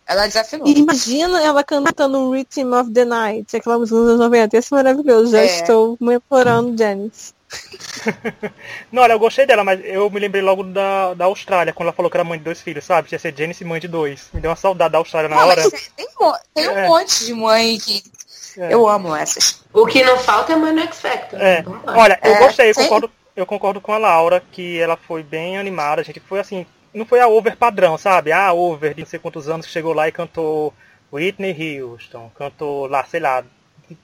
[0.07, 0.67] Ela desafinou.
[0.67, 4.57] imagina ela cantando Rhythm of the Night, aquela música dos anos 90.
[4.57, 5.31] Isso é maravilhoso.
[5.31, 5.45] Já É.
[5.45, 7.33] estou me implorando, Janice.
[8.91, 11.95] Não, olha, eu gostei dela, mas eu me lembrei logo da, da Austrália, quando ela
[11.95, 13.07] falou que era mãe de dois filhos, sabe?
[13.07, 14.27] Tinha ser Janice e mãe de dois.
[14.33, 15.61] Me deu uma saudade da Austrália na Não, hora.
[15.63, 16.07] mas tem,
[16.53, 16.87] tem um É.
[16.87, 18.03] monte de mãe que
[18.57, 18.73] É.
[18.73, 19.63] eu amo essas.
[19.73, 21.41] O que não falta é mãe no X Factor.
[21.41, 21.63] É.
[21.87, 25.57] Olha, eu É, gostei, eu concordo, eu concordo com a Laura, que ela foi bem
[25.57, 26.19] animada, gente.
[26.19, 26.65] Foi assim,
[26.95, 28.31] não foi a over padrão, sabe?
[28.31, 30.73] Ah, over de não sei quantos anos que chegou lá e cantou
[31.11, 33.43] Whitney Houston, cantou lá, sei lá,
[33.87, 33.97] de,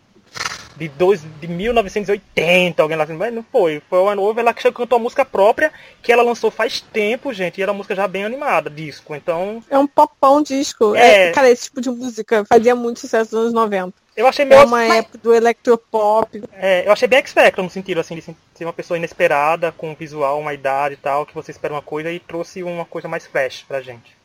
[0.78, 3.82] de, dois, de 1980, alguém lá assim, mas não foi.
[3.90, 7.34] Foi uma over lá que chegou, cantou a música própria, que ela lançou faz tempo,
[7.34, 9.16] gente, e era uma música já bem animada, disco.
[9.16, 10.96] Então, É um popão disco.
[10.96, 11.30] É.
[11.30, 13.94] É, cara, esse tipo de música fazia muito sucesso nos anos 90.
[14.22, 14.66] Eu achei É meio.
[14.66, 16.44] uma época do electropop.
[16.54, 19.96] É, eu achei bem X-Factor no sentido assim de ser uma pessoa inesperada, com um
[19.96, 23.26] visual, uma idade e tal, que você espera uma coisa e trouxe uma coisa mais
[23.26, 24.16] flash pra gente.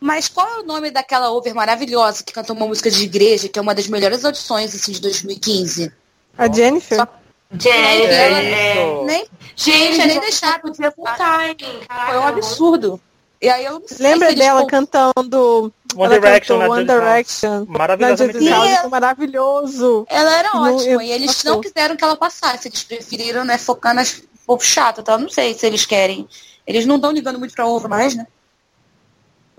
[0.00, 3.58] Mas qual é o nome daquela over maravilhosa que cantou uma música de igreja, que
[3.58, 5.92] é uma das melhores audições assim, de 2015?
[6.36, 6.98] A Jennifer.
[6.98, 7.08] Só-
[7.54, 9.04] Gente, É é, isso.
[9.04, 11.54] Nem gente, nem deixaram podia full time.
[11.86, 13.00] Caraca, foi um absurdo.
[13.42, 16.76] E aí eu não sei Lembra dela con- cantando One ela Direction cantou na One
[16.82, 17.00] Just Dance.
[17.40, 17.64] Direction.
[17.68, 20.06] Maravilhosamente Sim, foi maravilhoso.
[20.08, 20.86] Ela era ótima.
[20.92, 21.50] eu- E eles passou.
[21.54, 22.68] não quiseram que ela passasse.
[22.68, 25.00] Eles preferiram, né, focar nas povo chato.
[25.00, 26.28] Então eu não sei se eles querem.
[26.66, 28.26] Eles não estão ligando muito pra over mais, né?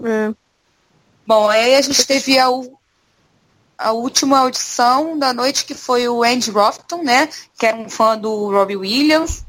[0.03, 0.33] É.
[1.27, 2.47] Bom, aí a gente teve a,
[3.77, 7.27] a última audição da noite, que foi o Andy Rofton, né?
[7.57, 9.43] Que era um fã do Robbie Williams.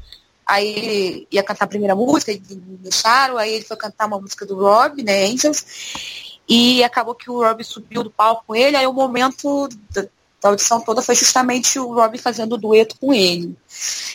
[0.45, 3.37] Aí ele ia cantar a primeira música, e não deixaram.
[3.37, 5.25] Aí ele foi cantar uma música do Rob, né?
[5.25, 5.65] Angels.
[6.47, 8.77] E acabou que o Rob subiu do palco com ele.
[8.77, 10.03] Aí o momento da,
[10.41, 13.55] da audição toda foi justamente o Rob fazendo o dueto com ele.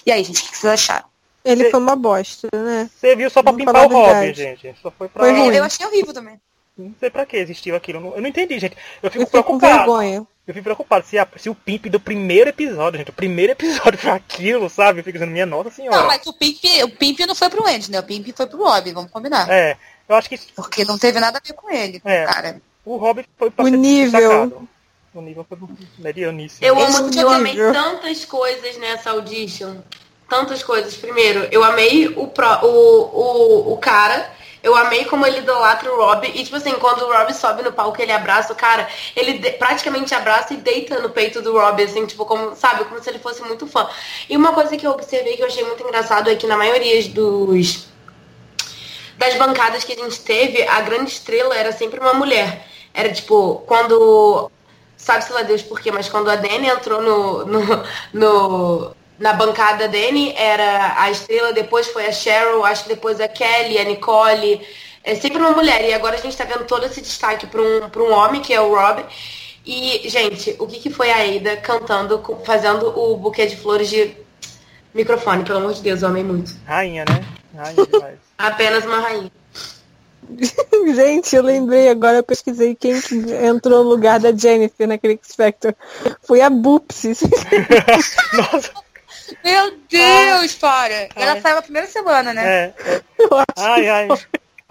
[0.07, 1.09] E aí, gente, o que vocês acharam?
[1.45, 2.88] Ele Cê- foi uma bosta, né?
[2.95, 4.35] Você viu só pra Vamos pimpar o verdade.
[4.35, 4.75] gente.
[4.83, 5.25] Só foi pra.
[5.25, 5.55] Foi ruim.
[5.57, 6.38] Eu achei horrível também.
[6.77, 7.99] Não sei pra que existiu aquilo.
[7.99, 8.77] Eu não- não entendi, gente.
[9.03, 9.77] Eu fico Eu fico com preocupado.
[9.79, 10.27] vergonha.
[10.50, 13.98] Eu fico preocupado se, a- se o pimp do primeiro episódio, gente, o primeiro episódio
[13.98, 14.98] foi aquilo, sabe?
[15.00, 15.96] Eu fico dizendo, minha nossa senhora.
[15.98, 18.00] Não, mas o Pimp, o Pimp não foi pro Andy, né?
[18.00, 19.48] O Pimp foi pro Rob, vamos combinar.
[19.48, 19.76] É,
[20.08, 22.24] eu acho que Porque não teve nada a ver com ele, É.
[22.24, 22.60] cara.
[22.84, 24.20] o Robin foi pra O ser nível.
[24.20, 24.68] destacado.
[25.14, 25.58] O nível foi
[25.98, 26.66] medianíssimo.
[26.66, 29.76] Eu amo, podiam eu amei tantas coisas nessa audition.
[30.28, 30.96] Tantas coisas.
[30.96, 34.30] Primeiro, eu amei o, pro, o, o, o cara.
[34.62, 36.27] Eu amei como ele idolatra o Rob.
[36.27, 40.14] E, tipo assim, quando o Rob sobe no palco, ele abraça o cara, ele praticamente
[40.14, 43.42] abraça e deita no peito do Rob, assim, tipo, como, sabe, como se ele fosse
[43.42, 43.88] muito fã.
[44.29, 47.09] E uma coisa que eu observei que eu achei muito engraçado é que na maioria
[47.09, 47.88] dos
[49.16, 52.66] das bancadas que a gente teve, a grande estrela era sempre uma mulher.
[52.94, 54.51] Era tipo, quando.
[54.96, 59.87] Sabe-se lá Deus por quê, mas quando a Dani entrou no, no, no- na bancada
[59.87, 64.66] Dani, era a estrela, depois foi a Cheryl, acho que depois a Kelly, a Nicole.
[65.04, 65.85] É sempre uma mulher.
[65.87, 68.52] E agora a gente tá vendo todo esse destaque para um, pra um homem, que
[68.52, 69.04] é o Rob.
[69.64, 74.16] E, gente, o que, que foi a Ada cantando, fazendo o buquê de flores de
[74.94, 75.44] microfone?
[75.44, 76.52] Pelo amor de Deus, eu amei muito.
[76.66, 77.22] Rainha, né?
[77.54, 78.18] Rainha demais.
[78.38, 79.30] Apenas uma rainha.
[80.94, 85.35] Gente, eu lembrei agora, eu pesquisei quem que entrou no lugar da Jennifer naquele X
[85.35, 85.74] Factor.
[86.22, 87.12] Foi a Bupsy.
[88.33, 88.72] Nossa,
[89.45, 91.09] Meu Deus, para!
[91.16, 91.40] Ela Ai.
[91.40, 92.43] saiu na primeira semana, né?
[92.47, 92.75] é.
[92.93, 93.03] é.
[93.19, 94.09] Eu acho Ai, ai.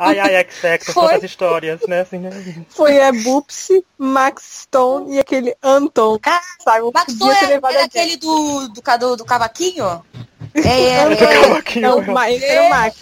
[0.02, 1.08] Ai, ai, X Factor, Foi.
[1.08, 2.00] quantas histórias, né?
[2.02, 2.30] Assim, né?
[2.70, 6.18] Foi a Bupsy, Max Stone e aquele Anton.
[6.20, 7.84] Cara, Sabe, Max a Jennifer.
[7.84, 10.02] aquele do, do, cado- do cavaquinho?
[10.56, 11.42] É, é, Do é.
[11.42, 12.14] cavaquinho.
[12.14, 12.96] Ma- era o Max.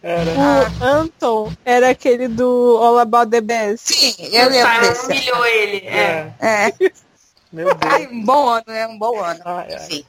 [0.00, 0.30] Era.
[0.30, 3.92] O Anton era aquele do All About the Best.
[3.92, 5.06] Sim, eu o lembro desse.
[5.06, 5.78] humilhou ele.
[5.88, 6.32] É.
[6.40, 6.66] É.
[6.68, 6.72] É.
[7.52, 7.92] Meu Deus.
[7.92, 8.86] Ai, um bom ano, né?
[8.86, 9.40] Um bom ano.
[9.44, 9.76] Ai, ai.
[9.76, 10.04] Enfim.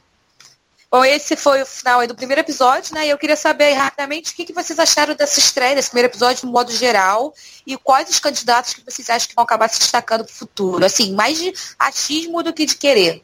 [0.96, 3.06] Bom, esse foi o final aí do primeiro episódio, né?
[3.06, 6.08] E eu queria saber aí, rapidamente o que, que vocês acharam dessa estreia, desse primeiro
[6.10, 7.34] episódio, no modo geral,
[7.68, 10.86] e quais os candidatos que vocês acham que vão acabar se destacando pro futuro.
[10.86, 13.22] Assim, mais de achismo do que de querer.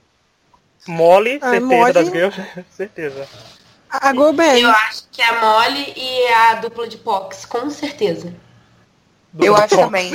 [0.85, 1.93] Mole, Ai, certeza Mole.
[1.93, 2.41] das girls,
[2.75, 3.29] certeza.
[3.89, 4.57] A Go Band.
[4.57, 8.33] Eu acho que a Molly e a dupla de Pox, com certeza.
[9.31, 10.11] Do- Eu do acho também.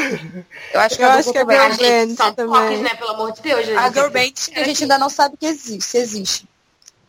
[0.75, 2.17] Eu acho que Eu a acho que a Girl A Band.
[2.17, 2.69] são também.
[2.69, 2.95] Pox, né?
[2.97, 3.61] Pelo amor de Deus.
[3.61, 3.95] A gente.
[3.95, 6.47] Girl Band que a gente ainda não sabe que existe, se existe.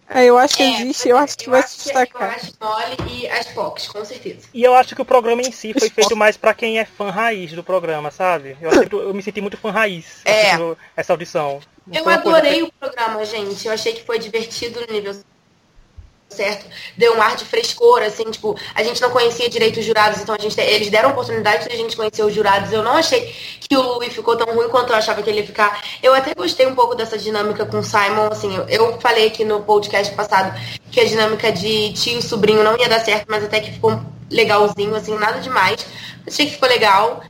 [0.09, 2.35] É, eu acho que É, existe, eu acho que eu vai acho se que- destacar.
[2.35, 4.47] acho Molly e as Pox, com certeza.
[4.53, 7.09] E eu acho que o programa em si foi feito mais pra quem é fã
[7.11, 8.55] raiz do programa, sabe?
[8.61, 10.51] Eu, acho que eu me senti muito fã raiz É.
[10.95, 11.59] essa audição.
[11.85, 13.67] Não Eu uma coisa adorei o programa, gente.
[13.67, 15.13] Eu achei que foi divertido no nível.
[16.29, 20.21] Certo, deu um ar de frescor, assim, tipo, a gente não conhecia direito os jurados,
[20.21, 22.71] então a gente, eles deram oportunidade de a gente conhecer os jurados.
[22.71, 25.45] Eu não achei que o Louis ficou tão ruim quanto eu achava que ele ia
[25.45, 25.81] ficar.
[26.01, 29.43] Eu até gostei um pouco dessa dinâmica com o Simon, assim, eu, eu falei aqui
[29.43, 30.57] no podcast passado
[30.91, 33.99] que a dinâmica de tio e sobrinho não ia dar certo, mas até que ficou
[34.29, 35.85] legalzinho, assim, nada demais.
[36.25, 37.21] Achei que ficou legal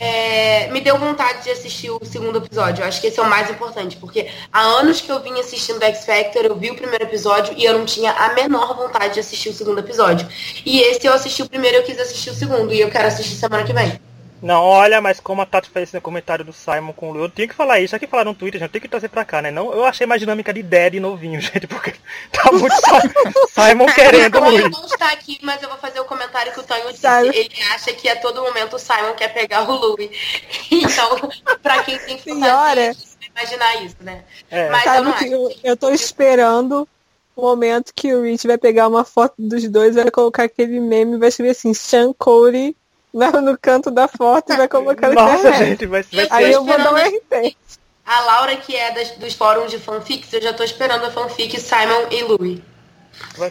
[0.00, 2.82] é, me deu vontade de assistir o segundo episódio.
[2.82, 5.82] Eu acho que esse é o mais importante, porque há anos que eu vim assistindo
[5.82, 9.20] X Factor, eu vi o primeiro episódio e eu não tinha a menor vontade de
[9.20, 10.26] assistir o segundo episódio.
[10.64, 13.34] E esse eu assisti o primeiro eu quis assistir o segundo, e eu quero assistir
[13.34, 14.07] semana que vem.
[14.40, 17.28] Não, olha, mas como a Tati fez no comentário do Simon com o Lu, eu
[17.28, 19.42] tenho que falar isso, já que falaram no Twitter, gente, tem que trazer pra cá,
[19.42, 19.50] né?
[19.50, 21.94] Não, eu achei mais dinâmica de Daddy novinho, gente, porque
[22.32, 22.74] tá muito
[23.50, 24.70] Simon querendo o Lu.
[24.70, 27.00] não está aqui, mas eu vou fazer o comentário que o Tonho disse.
[27.00, 27.28] Sabe?
[27.28, 30.10] Ele acha que a todo momento o Simon quer pegar o Louis.
[30.70, 31.30] Então,
[31.62, 34.24] pra quem tem que imaginar isso, né?
[34.50, 34.68] É.
[34.68, 36.88] Mas Sabe eu, que eu, eu tô esperando
[37.34, 41.14] o momento que o Rich vai pegar uma foto dos dois, vai colocar aquele meme
[41.14, 42.76] e vai escrever assim, Sean Cody
[43.18, 46.32] lá no canto da foto e vai colocar Nossa, gente, vai, vai ser.
[46.32, 47.56] Aí eu vou dar um RT.
[48.06, 51.60] A Laura, que é das, dos fóruns de fanfics, eu já tô esperando a fanfic
[51.60, 52.60] Simon e Louis.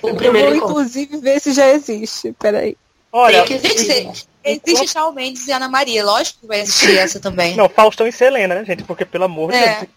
[0.02, 2.34] O primeiro eu vou, inclusive, ver se já existe.
[2.40, 2.76] Peraí.
[3.12, 6.04] Olha, existe, existe Shawn Mendes e Ana Maria.
[6.04, 7.56] Lógico que vai existir essa também.
[7.56, 8.84] Não, Faustão e Selena, né, gente?
[8.84, 9.76] Porque, pelo amor de é.
[9.76, 9.90] Deus.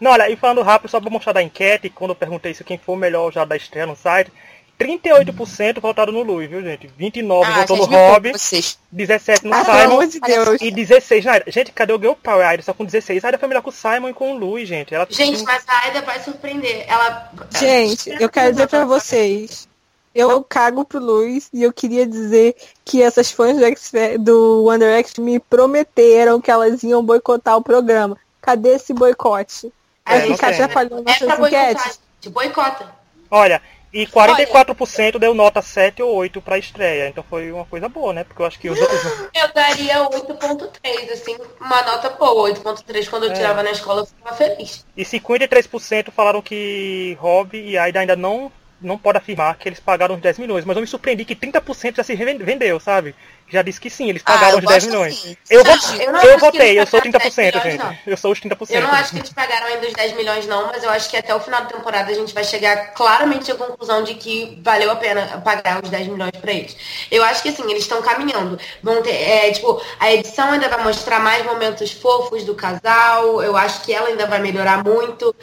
[0.00, 2.78] Não, olha, e falando rápido, só pra mostrar da enquete, quando eu perguntei se quem
[2.78, 4.32] for o melhor já da estreia no site,
[4.80, 6.90] 38% votaram no Louis, viu, gente?
[6.98, 10.18] 29% ah, votou no Rob, 17% no ah, Simon de
[10.66, 11.44] e 16% na Aida.
[11.48, 12.46] Gente, cadê o Girl Power?
[12.46, 13.22] A Aida só com 16%.
[13.22, 14.94] A Aida foi melhor com o Simon e com o Louis, gente.
[14.94, 15.44] Ela gente, tem...
[15.44, 16.86] mas a Aida vai surpreender.
[16.88, 17.30] Ela...
[17.58, 19.68] Gente, eu quero dizer pra vocês.
[20.14, 24.80] Eu cago pro Luiz e eu queria dizer que essas fãs do, X, do One
[24.80, 28.16] Direction me prometeram que elas iam boicotar o programa.
[28.40, 29.72] Cadê esse boicote?
[30.04, 32.00] É, a gente já falou nossas é enquetes.
[32.28, 32.92] Boicota.
[33.30, 37.08] Olha, e 44% Olha, deu nota 7 ou 8 pra estreia.
[37.08, 38.24] Então foi uma coisa boa, né?
[38.24, 39.00] Porque eu acho que os outros.
[39.34, 42.50] Eu daria 8.3, assim, uma nota boa.
[42.50, 43.34] 8.3 quando eu é.
[43.34, 44.86] tirava na escola, eu ficava feliz.
[44.96, 50.14] E 53% falaram que Rob e Aida ainda não, não pode afirmar que eles pagaram
[50.14, 50.64] os 10 milhões.
[50.64, 53.14] Mas eu me surpreendi que 30% já se vendeu, sabe?
[53.50, 55.14] Já disse que sim, eles pagaram ah, os 10 milhões.
[55.14, 55.36] Assim.
[55.50, 57.78] Eu, não, eu, eu votei, eu sou 30%, milhões, gente.
[57.78, 57.98] Não.
[58.06, 58.70] Eu sou os 30%.
[58.70, 61.16] Eu não acho que eles pagaram ainda os 10 milhões, não, mas eu acho que
[61.16, 64.90] até o final da temporada a gente vai chegar claramente à conclusão de que valeu
[64.90, 66.76] a pena pagar os 10 milhões pra eles.
[67.10, 68.58] Eu acho que assim, eles estão caminhando.
[68.82, 73.42] Vão ter, é, tipo, a edição ainda vai mostrar mais momentos fofos do casal.
[73.42, 75.34] Eu acho que ela ainda vai melhorar muito.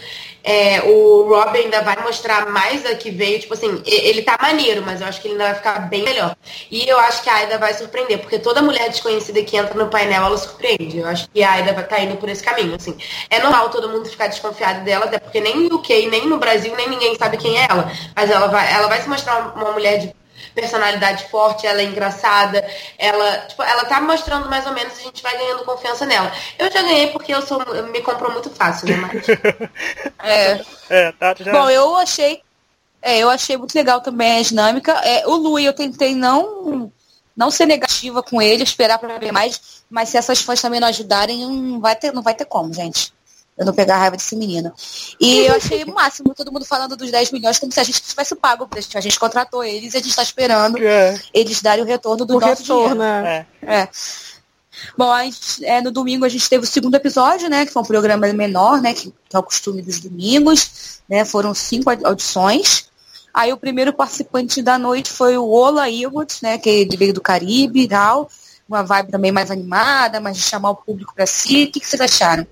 [0.43, 3.39] É, o Rob ainda vai mostrar mais a que veio.
[3.39, 6.35] Tipo assim, ele tá maneiro, mas eu acho que ele ainda vai ficar bem melhor.
[6.71, 9.73] E eu acho que a Aida vai surpreender surpreender, porque toda mulher desconhecida que entra
[9.73, 10.99] no painel, ela surpreende.
[10.99, 12.97] Eu acho que a Aida vai estar tá indo por esse caminho, assim.
[13.29, 16.75] É normal todo mundo ficar desconfiado dela, até porque nem no UK, nem no Brasil,
[16.75, 17.91] nem ninguém sabe quem é ela.
[18.15, 20.15] Mas ela vai, ela vai se mostrar uma mulher de
[20.53, 25.21] personalidade forte, ela é engraçada, ela, tipo, ela tá mostrando mais ou menos, a gente
[25.21, 26.31] vai ganhando confiança nela.
[26.57, 29.27] Eu já ganhei porque eu sou eu me comprou muito fácil, né, Mas...
[30.23, 30.61] é.
[30.89, 31.51] é tá, já...
[31.51, 32.41] Bom, eu achei
[32.99, 34.91] é, eu achei muito legal também a dinâmica.
[35.03, 36.91] É, o Lu, eu tentei não
[37.37, 40.87] não ser negativa com ele, esperar para ver mais, mas se essas fãs também não
[40.87, 43.13] ajudarem, não vai ter, não vai ter como, gente.
[43.55, 44.71] Eu não pegar a raiva desse menino.
[45.19, 48.01] E eu achei o máximo todo mundo falando dos 10 milhões como se a gente
[48.01, 48.69] tivesse pago.
[48.93, 51.19] A gente contratou eles e a gente está esperando é.
[51.33, 53.27] eles darem o retorno do o nosso retorno, dinheiro.
[53.27, 53.47] É.
[53.63, 53.89] é.
[54.95, 57.65] Bom, a gente, é, no domingo a gente teve o segundo episódio, né?
[57.65, 58.93] Que foi um programa menor, né?
[58.93, 61.01] Que, que é o costume dos domingos.
[61.09, 62.89] Né, foram cinco audições.
[63.37, 67.21] Aí o primeiro participante da noite foi o Ola Ewood, né, que é veio do
[67.21, 68.31] Caribe e tal.
[68.67, 71.65] Uma vibe também mais animada, mais de chamar o público para si.
[71.65, 72.47] O que, que vocês acharam?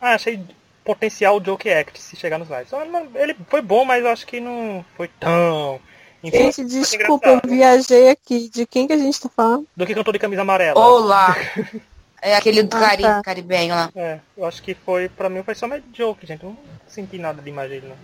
[0.00, 0.40] Ah, achei
[0.82, 2.70] potencial Joke Act se chegar nos lives.
[3.16, 5.78] Ele foi bom, mas acho que não foi tão.
[6.24, 8.48] gente, desculpa, eu viajei aqui.
[8.48, 9.66] De quem que a gente tá falando?
[9.76, 10.80] Do que cantou de camisa amarela.
[10.80, 11.36] Olá!
[12.22, 13.22] É aquele do ah, Caribe, tá.
[13.22, 13.90] caribenho lá.
[13.96, 16.44] É, eu acho que foi, pra mim, foi só mais joke, gente.
[16.44, 17.96] Eu não senti nada de imagem, não.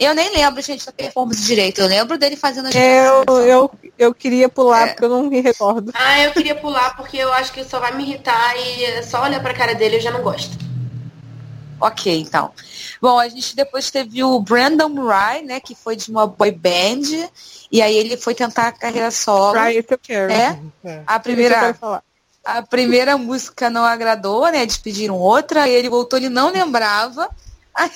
[0.00, 1.82] Eu nem lembro, gente, da performance direito.
[1.82, 4.86] Eu lembro dele fazendo as eu, eu, eu queria pular, é.
[4.88, 5.92] porque eu não me recordo.
[5.94, 9.42] Ah, eu queria pular porque eu acho que só vai me irritar e só olhar
[9.42, 10.56] pra cara dele eu já não gosto.
[11.78, 12.50] Ok, então.
[13.00, 17.28] Bom, a gente depois teve o Brandon Murray, né, que foi de uma boy band,
[17.70, 19.58] e aí ele foi tentar a carreira solo.
[19.58, 20.32] Right, eu quero.
[20.32, 20.62] Né?
[20.82, 21.02] É.
[21.06, 21.76] A primeira,
[22.44, 27.30] a primeira música não agradou, né, eles pediram outra, e ele voltou, ele não lembrava,
[27.74, 27.90] Aí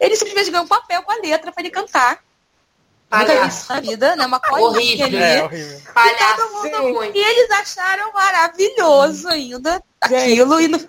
[0.00, 2.22] ele simplesmente ganhou um papel com a letra para ele cantar.
[3.46, 4.24] Isso na vida, né?
[4.26, 5.16] Uma coisinha ali.
[5.16, 5.48] É,
[7.12, 10.60] e, e eles acharam maravilhoso ainda aquilo.
[10.60, 10.80] E no,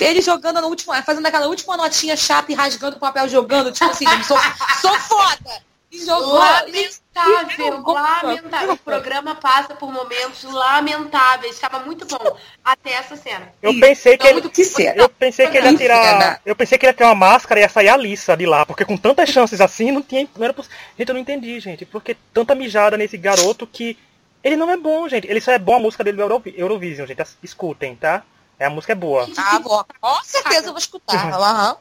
[0.00, 3.90] ele jogando na última, fazendo aquela última notinha chata e rasgando o papel jogando, tipo
[3.90, 4.38] assim, sou,
[4.80, 5.62] sou foda!
[5.98, 6.38] Jogou.
[6.38, 8.72] Lamentável, lamentável.
[8.72, 11.54] O programa passa por momentos lamentáveis.
[11.54, 13.52] Estava muito bom até essa cena.
[13.62, 14.62] Eu pensei que ele, muito que
[14.96, 17.62] eu pensei que ele ia tirar, eu pensei que ele ia ter uma máscara e
[17.62, 20.54] ia sair a Lissa de lá, porque com tantas chances assim não tinha, não era
[20.54, 23.98] poss- Gente, eu não entendi, gente, porque tanta mijada nesse garoto que
[24.42, 25.26] ele não é bom, gente.
[25.28, 27.22] Ele só é bom a música dele do Eurovi- Eurovision, gente.
[27.42, 28.22] Escutem, tá?
[28.58, 29.28] É a música é boa.
[29.36, 29.84] Ah, vou.
[30.00, 31.32] Com certeza eu vou escutar.
[31.32, 31.76] Aham.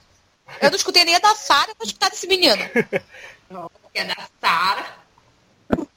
[0.60, 2.58] Eu não escutei nem a da Sara, eu vou escutar desse menino.
[3.94, 4.86] Que é da Sara.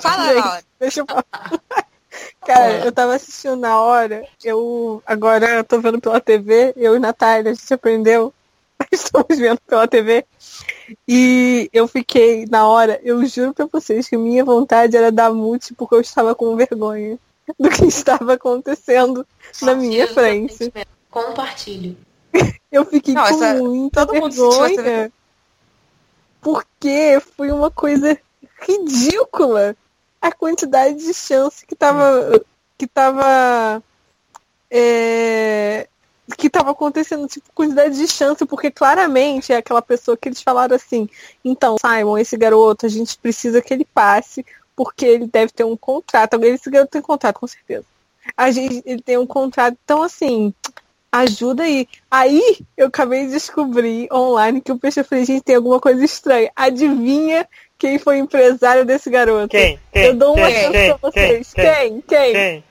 [0.00, 0.62] Fala, Laura.
[0.80, 1.24] Deixa eu falar.
[2.46, 6.98] Cara, eu tava assistindo na hora, eu agora eu tô vendo pela TV, eu e
[6.98, 8.32] Natália, a gente aprendeu,
[8.90, 10.24] estamos vendo pela TV,
[11.06, 15.74] e eu fiquei na hora, eu juro pra vocês que minha vontade era dar mute
[15.74, 17.18] porque eu estava com vergonha
[17.58, 19.26] do que estava acontecendo
[19.60, 20.72] na minha frente.
[21.10, 21.96] Compartilho.
[22.72, 24.82] Eu fiquei Não, com essa- muita todo mundo vergonha.
[24.82, 25.12] vergonha.
[26.46, 28.16] Porque foi uma coisa
[28.60, 29.76] ridícula
[30.22, 32.40] a quantidade de chance que tava.
[32.78, 33.82] que tava.
[34.70, 35.88] é,
[36.38, 40.76] que tava acontecendo, tipo, quantidade de chance, porque claramente é aquela pessoa que eles falaram
[40.76, 41.08] assim,
[41.44, 45.76] então, Simon, esse garoto, a gente precisa que ele passe, porque ele deve ter um
[45.76, 46.40] contrato.
[46.44, 47.86] Esse garoto tem contrato, com certeza.
[48.36, 50.54] A gente, ele tem um contrato, então assim,
[51.18, 51.88] ajuda aí.
[52.10, 56.04] Aí eu acabei de descobrir online que o peixe eu falei, gente, tem alguma coisa
[56.04, 56.50] estranha.
[56.56, 57.48] Adivinha
[57.78, 59.48] quem foi o empresário desse garoto?
[59.48, 59.78] Quem?
[59.92, 60.02] Quem?
[60.04, 60.56] Eu dou uma quem?
[60.60, 60.98] chance Quem?
[60.98, 61.52] pra vocês.
[61.54, 61.64] Quem?
[61.64, 62.00] Quem?
[62.02, 62.32] Quem?
[62.32, 62.64] Quem?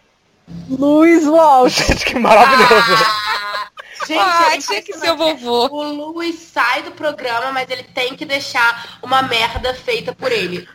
[0.69, 1.73] Luiz Walsh.
[1.88, 2.93] Gente, que maravilhoso.
[2.93, 3.69] Ah,
[4.08, 5.67] gente, Ai, é tinha que ser o vovô.
[5.67, 10.67] O Luiz sai do programa, mas ele tem que deixar uma merda feita por ele.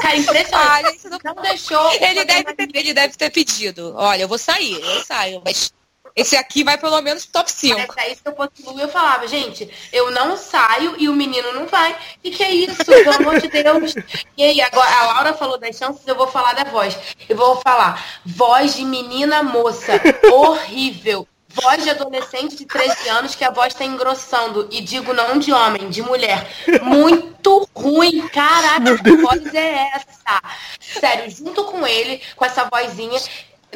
[0.00, 0.92] Cara, impressionante.
[0.92, 1.92] Gente, não- não deixou.
[1.94, 3.94] Ele deve, ter, ele deve ter pedido.
[3.96, 5.42] Olha, eu vou sair, eu saio.
[5.44, 5.72] Mas
[6.14, 7.78] esse aqui vai pelo menos top 5.
[7.78, 11.52] Mas aí se eu fosse Lu, eu falava, gente, eu não saio e o menino
[11.52, 11.96] não vai.
[12.22, 13.94] E que é isso, pelo amor de Deus.
[14.36, 16.96] E aí, agora a Laura falou das chances, eu vou falar da voz.
[17.28, 20.00] Eu vou falar, voz de menina moça,
[20.32, 21.26] horrível.
[21.52, 24.68] Voz de adolescente de 13 anos que a voz tá engrossando.
[24.70, 26.48] E digo não de homem, de mulher.
[26.80, 28.28] Muito ruim.
[28.28, 30.40] Caraca, que voz é essa?
[30.78, 33.20] Sério, junto com ele, com essa vozinha.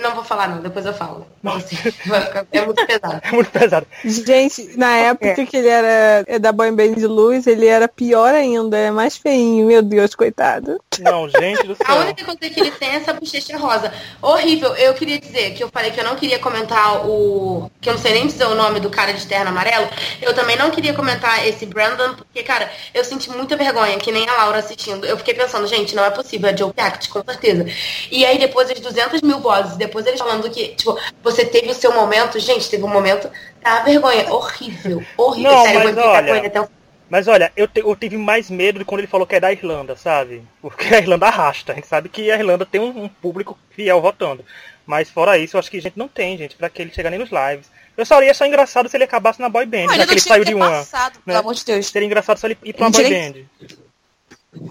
[0.00, 1.26] Não vou falar não, depois eu falo.
[1.60, 3.20] Ficar- é muito pesado.
[3.24, 3.86] É muito pesado.
[4.04, 8.34] Gente, na época que ele era é da boy band de luz, ele era pior
[8.34, 10.80] ainda, é mais feinho, meu Deus, coitado.
[11.00, 11.96] Não, gente do A céu.
[12.02, 13.92] única coisa que ele tem é essa bochecha rosa.
[14.20, 14.74] Horrível.
[14.74, 17.70] Eu queria dizer que eu falei que eu não queria comentar o.
[17.80, 19.88] que eu não sei nem dizer o nome do cara de terno amarelo.
[20.20, 24.28] Eu também não queria comentar esse Brandon, porque, cara, eu senti muita vergonha, que nem
[24.28, 25.04] a Laura assistindo.
[25.06, 27.66] Eu fiquei pensando, gente, não é possível, é Joe Pact, com certeza.
[28.10, 31.74] E aí depois as 200 mil vozes, depois eles falando que, tipo, você teve o
[31.74, 32.38] seu momento.
[32.38, 33.30] Gente, teve um momento
[33.62, 34.32] da vergonha.
[34.32, 35.04] Horrível.
[35.16, 35.52] Horrível.
[35.52, 36.68] Não, Sério, eu vou mas olha, com ele até o
[37.10, 39.52] Mas olha, eu, te- eu tive mais medo de quando ele falou que é da
[39.52, 40.42] Irlanda, sabe?
[40.60, 41.72] Porque a Irlanda arrasta.
[41.72, 44.44] A gente sabe que a Irlanda tem um, um público fiel votando.
[44.86, 47.08] Mas fora isso, eu acho que a gente não tem, gente, pra que ele chegar
[47.10, 47.70] nem nos lives.
[47.96, 50.12] Eu só ia achar engraçado se ele acabasse na boy band, Não, já ele que
[50.14, 50.68] ele saiu de uma.
[50.68, 51.20] passado, né?
[51.26, 51.86] pelo amor de Deus.
[51.86, 54.68] Seria engraçado se ele ir pra uma Ele boy band.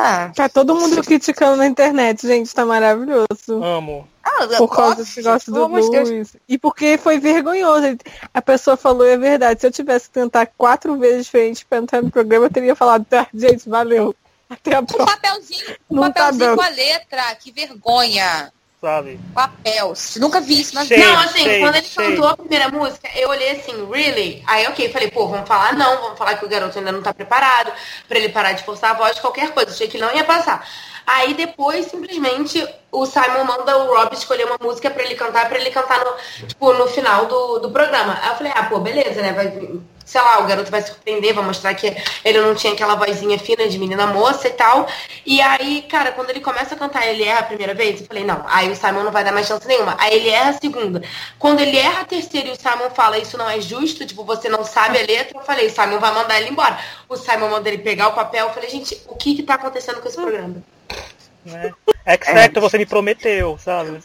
[0.00, 3.26] Ah, Tá todo mundo criticando na internet, gente, tá maravilhoso.
[3.62, 4.08] Amo.
[4.22, 6.08] ah, Por causa desse negócio do de Deus.
[6.08, 6.36] Luiz.
[6.48, 7.98] E porque foi vergonhoso.
[8.32, 9.60] A pessoa falou, é verdade.
[9.60, 13.04] Se eu tivesse que tentar quatro vezes diferente pra entrar no programa, eu teria falado,
[13.06, 14.14] tá, gente, valeu.
[14.48, 15.06] Até a Um próxima.
[15.18, 16.56] papelzinho, um Não tá papelzinho dando.
[16.58, 18.52] com a letra, que vergonha.
[18.80, 19.18] Sabe?
[19.34, 19.92] Papel.
[20.18, 21.04] Nunca vi isso na vida.
[21.04, 22.04] Não, assim, sei, quando ele sei.
[22.04, 24.42] cantou a primeira música, eu olhei assim, really?
[24.46, 27.12] Aí, ok, falei, pô, vamos falar não, vamos falar que o garoto ainda não tá
[27.12, 27.72] preparado,
[28.06, 29.72] pra ele parar de forçar a voz, qualquer coisa.
[29.72, 30.64] Achei que não ia passar.
[31.04, 35.58] Aí depois, simplesmente, o Simon manda o Rob escolher uma música pra ele cantar, pra
[35.58, 38.16] ele cantar no, tipo, no final do, do programa.
[38.22, 39.32] Aí eu falei, ah, pô, beleza, né?
[39.32, 39.48] Vai,
[40.08, 41.94] sei lá, o garoto vai surpreender, vai mostrar que
[42.24, 44.88] ele não tinha aquela vozinha fina de menina moça e tal.
[45.26, 48.24] E aí, cara, quando ele começa a cantar, ele erra a primeira vez, eu falei,
[48.24, 49.94] não, aí o Simon não vai dar mais chance nenhuma.
[49.98, 51.02] Aí ele erra a segunda.
[51.38, 54.48] Quando ele erra a terceira e o Simon fala, isso não é justo, tipo, você
[54.48, 56.78] não sabe a letra, eu falei, o Simon vai mandar ele embora.
[57.06, 60.00] O Simon manda ele pegar o papel, eu falei, gente, o que que tá acontecendo
[60.00, 60.62] com esse programa?
[61.44, 61.72] Né?
[62.04, 63.98] X Factor, você me prometeu, sabe?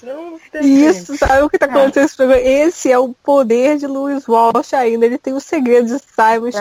[0.62, 2.42] Isso, sabe o que tá acontecendo nesse programa?
[2.42, 5.06] Esse é o poder de Luiz Walsh ainda.
[5.06, 6.52] Ele tem o segredo de Simon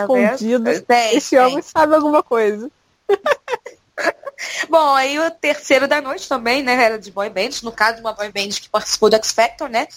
[0.63, 0.79] Tá?
[0.81, 2.69] Tem, Esse homem sabe alguma coisa.
[4.69, 6.73] Bom, aí o terceiro da noite também, né?
[6.81, 7.49] Era de boy band.
[7.61, 9.87] No caso, uma boy band que participou do X Factor, né?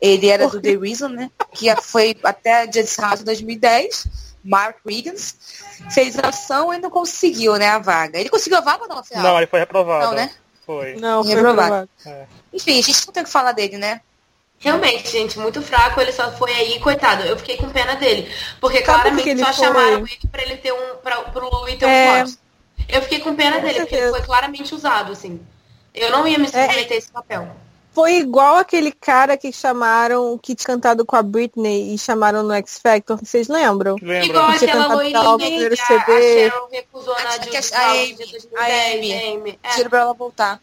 [0.00, 1.30] Ele era do The Reason, né?
[1.52, 4.25] Que foi até dia de 2010.
[4.46, 5.34] Mark Riggins
[5.90, 7.68] fez a ação e não conseguiu, né?
[7.68, 8.18] A vaga.
[8.18, 9.22] Ele conseguiu a vaga ou não, afinal?
[9.22, 10.06] Não, ele foi reprovado.
[10.06, 10.30] Não, né?
[10.64, 10.96] Foi.
[10.96, 11.88] Não, foi Reprovado.
[12.04, 12.26] É.
[12.52, 14.00] Enfim, a gente não tem o que falar dele, né?
[14.58, 16.00] Realmente, gente, muito fraco.
[16.00, 17.22] Ele só foi aí, coitado.
[17.24, 18.28] Eu fiquei com pena dele.
[18.60, 19.64] Porque Sabe claramente só foi?
[19.66, 20.96] chamaram ele pra ele ter um.
[21.02, 22.22] Pra, pro Louis ter um É.
[22.22, 22.38] plot.
[22.88, 24.16] Eu fiquei com pena Com dele, porque ele certeza.
[24.18, 25.40] foi claramente usado, assim.
[25.94, 27.48] Eu não ia me submeter a esse papel.
[27.96, 32.52] Foi igual aquele cara que chamaram, que tinha cantado com a Britney e chamaram no
[32.52, 33.96] X Factor, vocês lembram?
[34.02, 34.26] Lembra?
[34.26, 34.96] Igual Que tinha aquela cantado
[35.38, 36.50] loirinha que a, a CD.
[36.50, 39.12] Sharon recusou na A- de que a- de a de Amy, 2010, a Amy.
[39.32, 39.58] Amy.
[39.62, 39.68] É.
[39.70, 40.60] Tiro pra ela voltar.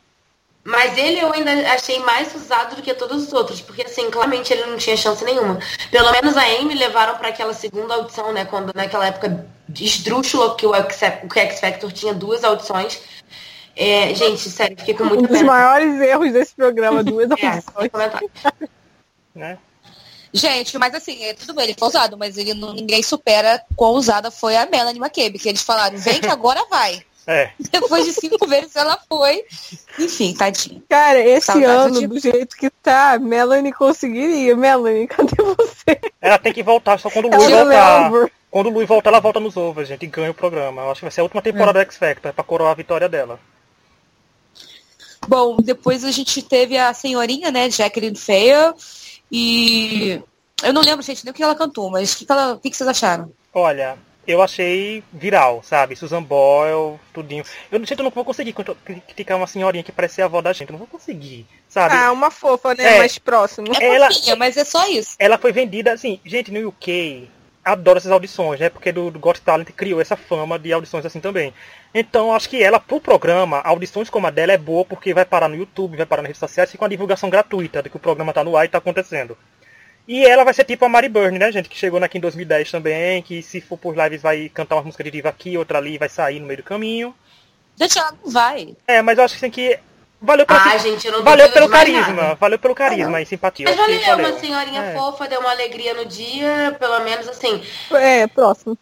[0.64, 4.54] Mas ele eu ainda achei mais usado do que todos os outros, porque assim, claramente
[4.54, 5.58] ele não tinha chance nenhuma.
[5.90, 8.46] Pelo menos a Amy levaram para aquela segunda audição, né?
[8.46, 9.46] Quando naquela época
[9.82, 13.02] esdrúxula que o X, o X Factor tinha duas audições.
[13.76, 15.52] É, gente, sério, fiquei com Um muita dos pena.
[15.52, 18.30] maiores erros desse programa, duas É, comentário.
[19.36, 19.58] Né?
[20.32, 23.94] Gente, mas assim, é, tudo bem, ele foi usado, mas ele não, ninguém supera quão
[23.94, 27.04] usada foi a Melanie McCabe, que eles falaram, vem que agora vai.
[27.26, 27.52] É.
[27.72, 29.44] Depois de cinco vezes ela foi.
[29.98, 30.84] Enfim, tadinho.
[30.90, 34.56] Cara, esse Saudade ano, de- do jeito que tá, Melanie conseguiria.
[34.58, 36.00] Melanie, cadê você?
[36.20, 38.30] Ela tem que voltar só quando o Luiz não voltar.
[38.52, 40.82] Quando o Luiz voltar, ela volta nos ovos, gente, e ganha o programa.
[40.82, 42.76] Eu acho que vai ser a última temporada do X Factor, é pra coroar a
[42.76, 43.40] vitória dela.
[45.28, 48.74] Bom, depois a gente teve a senhorinha, né, Jacqueline Fair,
[49.32, 50.22] e
[50.64, 52.70] eu não lembro, gente, nem o que ela cantou, mas o que, que, ela- que,
[52.70, 53.32] que vocês acharam?
[53.54, 53.98] Olha,
[54.28, 55.96] eu achei viral, sabe?
[55.96, 57.44] Susan Boyle, tudinho.
[57.72, 60.54] Eu não sei, eu não vou conseguir criticar uma senhorinha que parece a avó da
[60.54, 60.70] gente.
[60.70, 61.94] Eu não vou conseguir, sabe?
[61.96, 62.96] Ah, uma fofa, né?
[62.96, 62.98] É.
[63.00, 63.68] Mais próximo.
[63.80, 65.16] É Ela- fofinha, mas é só isso.
[65.20, 67.28] Ela foi vendida, assim, gente, no UK,
[67.64, 68.70] adora essas audições, né?
[68.70, 71.54] Porque do, do Got Talent criou essa fama de audições assim também.
[71.94, 75.48] Então, acho que ela, pro programa, audições como a dela é boa porque vai parar
[75.48, 78.00] no YouTube, vai parar nas redes sociais e com a divulgação gratuita de que o
[78.00, 79.38] programa tá no ar e tá acontecendo.
[80.08, 81.70] E ela vai ser tipo a Mary Byrne, né, gente?
[81.70, 85.04] Que chegou aqui em 2010 também, que se for por lives vai cantar uma música
[85.04, 87.16] de diva aqui, outra ali, vai sair no meio do caminho.
[87.80, 88.76] Gente, ela não vai.
[88.86, 89.80] É, mas eu acho que, assim, que
[90.24, 92.36] valeu pelo, Ah, gente, eu não valeu pelo carisma, nada.
[92.36, 93.66] valeu pelo carisma e simpatia.
[93.68, 94.94] Mas Eu acho que valeu, uma senhorinha É.
[94.96, 97.62] fofa, deu uma alegria no dia, pelo menos assim.
[97.92, 98.78] É, próximo.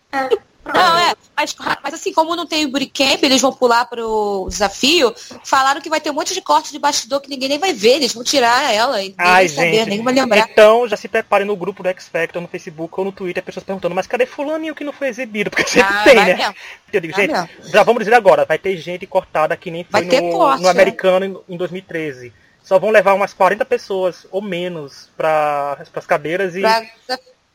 [0.73, 1.13] Não, é.
[1.35, 5.13] Mas, mas assim, como não tem o bootcamp, eles vão pular pro desafio,
[5.43, 7.95] falaram que vai ter um monte de corte de bastidor que ninguém nem vai ver,
[7.95, 9.89] eles vão tirar ela e ninguém Ai, vai saber, gente.
[9.89, 10.49] nem vai lembrar.
[10.51, 13.63] Então, já se preparem no grupo do X Factor, no Facebook ou no Twitter, pessoas
[13.65, 15.49] perguntando, mas cadê fulaninho que não foi exibido?
[15.49, 16.35] Porque sempre Ah, tem, né?
[16.35, 16.55] mesmo.
[16.93, 17.49] Eu digo, Vai gente, mesmo.
[17.71, 20.71] já vamos dizer agora, vai ter gente cortada que nem foi no, corte, no é.
[20.71, 22.31] americano em, em 2013.
[22.63, 26.83] Só vão levar umas 40 pessoas ou menos para as cadeiras e, Pra-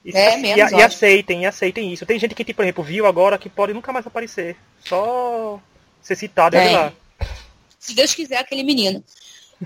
[0.07, 0.85] e, É, e- menos, e acho.
[0.87, 2.07] aceitem, e aceitem isso.
[2.07, 4.57] Tem gente que, tipo, por exemplo, viu agora que pode nunca mais aparecer.
[4.85, 5.61] Só
[6.03, 6.93] ser citado e olha lá.
[7.79, 9.03] se Deus quiser, aquele menino.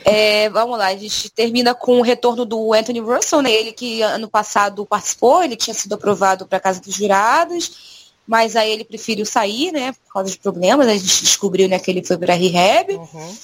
[0.04, 3.52] É, vamos lá, a gente termina com o retorno do Anthony Russell, né?
[3.52, 8.56] Ele que ano passado participou, ele tinha sido aprovado para a Casa dos Jurados, mas
[8.56, 9.92] aí ele preferiu sair, né?
[9.92, 10.86] Por causa de problemas.
[10.88, 12.94] A gente descobriu né, que ele foi para rehab.
[12.94, 13.36] Uhum.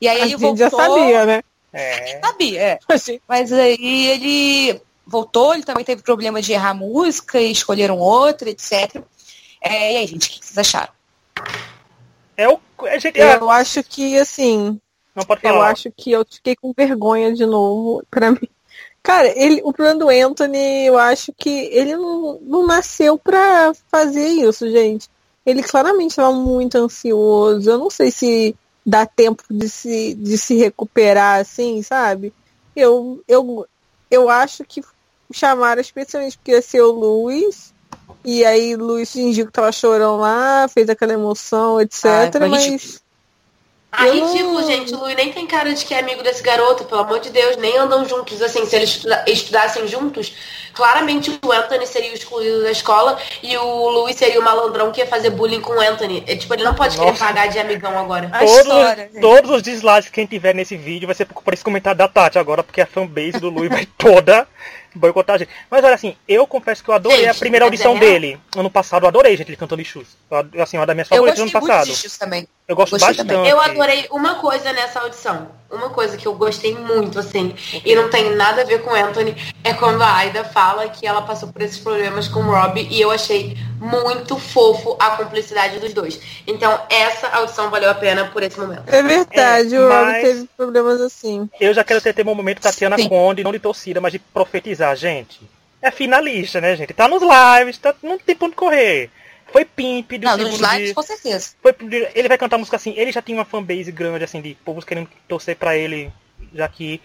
[0.00, 0.56] E aí A ele gente voltou.
[0.58, 1.42] já sabia, né?
[1.72, 2.20] É.
[2.20, 2.78] Sabia, é.
[3.28, 9.02] Mas aí ele voltou, ele também teve problema de errar música e escolheram outra, etc.
[9.60, 10.92] É, e aí, gente, o que vocês acharam?
[12.36, 12.44] É.
[12.84, 14.80] É, gente, é- Eu acho que, assim,
[15.14, 15.54] não pode falar.
[15.54, 18.48] eu acho que eu fiquei com vergonha de novo pra mim.
[19.02, 24.26] Cara, ele, o problema do Anthony, eu acho que ele não, não nasceu pra fazer
[24.26, 25.08] isso, gente.
[25.44, 27.68] Ele claramente estava muito ansioso.
[27.68, 28.54] Eu não sei se
[28.86, 32.32] dá tempo de se, de se recuperar assim, sabe?
[32.76, 33.66] Eu, eu,
[34.08, 34.80] eu acho que
[35.32, 37.72] chamaram especialmente porque ia ser o Luiz.
[38.24, 42.04] E aí o Luiz fingiu que tava chorando lá, fez aquela emoção, etc.
[42.40, 42.64] Ah, mas.
[42.64, 43.02] ridículo.
[43.94, 44.94] Ah, Eu ridículo, gente.
[44.94, 47.58] O Luiz nem tem cara de que é amigo desse garoto, pelo amor de Deus,
[47.58, 48.40] nem andam juntos.
[48.40, 50.32] Assim, se eles estuda- estudassem juntos,
[50.72, 55.00] claramente o Anthony seria o excluído da escola e o Luiz seria o malandrão que
[55.02, 56.24] ia fazer bullying com o Anthony.
[56.26, 57.22] É, tipo, ele não pode querer Nossa.
[57.22, 58.30] pagar de amigão agora.
[58.32, 61.62] A Todos, história, todos os dislikes que quem tiver nesse vídeo vai ser por esse
[61.64, 64.48] comentário da Tati agora, porque a fanbase do Luiz vai toda
[64.94, 65.50] boicotar a gente.
[65.70, 68.38] Mas olha assim, eu confesso que eu adorei a Gente, primeira mas é audição dele.
[68.56, 70.08] Ano passado eu adorei, gente, ele cantando Ixus.
[70.30, 71.86] Eu- Assim, uma das minhas favoritas do ano muito passado.
[71.86, 72.46] disso também.
[72.68, 73.18] Eu gosto bastante.
[73.26, 73.48] também.
[73.48, 75.48] Eu adorei uma coisa nessa audição.
[75.72, 77.54] Uma coisa que eu gostei muito, assim,
[77.84, 81.06] e não tem nada a ver com o Anthony, é quando a Aida fala que
[81.06, 85.78] ela passou por esses problemas com o Rob e eu achei muito fofo a cumplicidade
[85.78, 86.20] dos dois.
[86.46, 88.82] Então, essa audição valeu a pena por esse momento.
[88.86, 91.48] É verdade, É, o Rob teve problemas assim.
[91.58, 93.08] Eu já quero ter, ter um momento Tatiana Sim.
[93.08, 95.40] Conde, não de torcida, mas de profetizar, gente.
[95.80, 96.92] É finalista, né, gente?
[96.92, 99.10] Tá nos lives, tá, não tem pra onde correr.
[99.52, 100.94] Foi Pimp do Não, segundo lives, dia.
[100.94, 101.50] com certeza.
[101.62, 101.74] Foi,
[102.14, 105.08] ele vai cantar música assim, ele já tinha uma fanbase grande, assim, de povos querendo
[105.28, 106.10] torcer pra ele,
[106.54, 107.00] já que.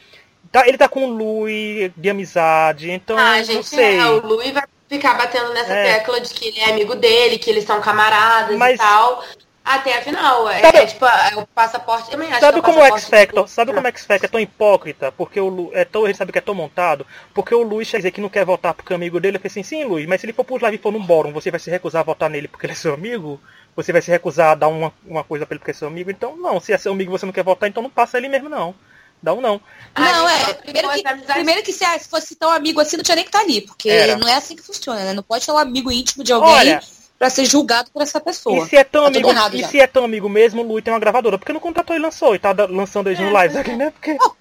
[0.51, 3.97] Tá, ele tá com o Lui de amizade, então ah, não gente, sei.
[3.99, 5.95] é, o Louis vai ficar batendo nessa É.
[5.97, 9.25] tecla de que ele é amigo dele, que eles são camaradas Mas- e tal.
[9.67, 10.49] Até a final.
[10.49, 12.09] É, sabe, é tipo é o passaporte.
[12.09, 14.39] Também acho sabe é como o X Factor, sabe como o X Factor é tão
[14.39, 15.11] hipócrita?
[15.11, 17.91] Porque o Lu, é tão, a gente sabe que é tão montado, porque o Luiz
[17.91, 20.07] quer dizer que não quer votar porque o amigo dele, eu falei assim, sim, Luiz,
[20.07, 22.05] mas se ele for pro live e for num bórum, você vai se recusar a
[22.05, 23.39] votar nele porque ele é seu amigo?
[23.75, 26.09] Você vai se recusar a dar uma, uma coisa pra ele porque é seu amigo?
[26.09, 28.29] Então, não, se é seu amigo e você não quer votar, então não passa ele
[28.29, 28.73] mesmo, não.
[29.21, 29.59] Dá um não.
[29.97, 30.53] Não, é.
[30.53, 33.45] Primeiro que, primeiro que se fosse tão amigo assim, não tinha nem que estar tá
[33.45, 33.61] ali.
[33.61, 34.15] Porque Era.
[34.15, 35.13] não é assim que funciona, né?
[35.13, 36.51] Não pode ser um amigo íntimo de alguém.
[36.51, 36.81] Olha,
[37.17, 38.65] para ser julgado por essa pessoa.
[38.65, 40.93] E se é tão tá amigo, e se é tão amigo mesmo, o Lui tem
[40.93, 41.37] uma gravadora.
[41.37, 43.91] Porque não contratou e lançou e tá lançando eles é, no live aqui, né?
[43.91, 44.17] Porque.
[44.21, 44.31] Oh,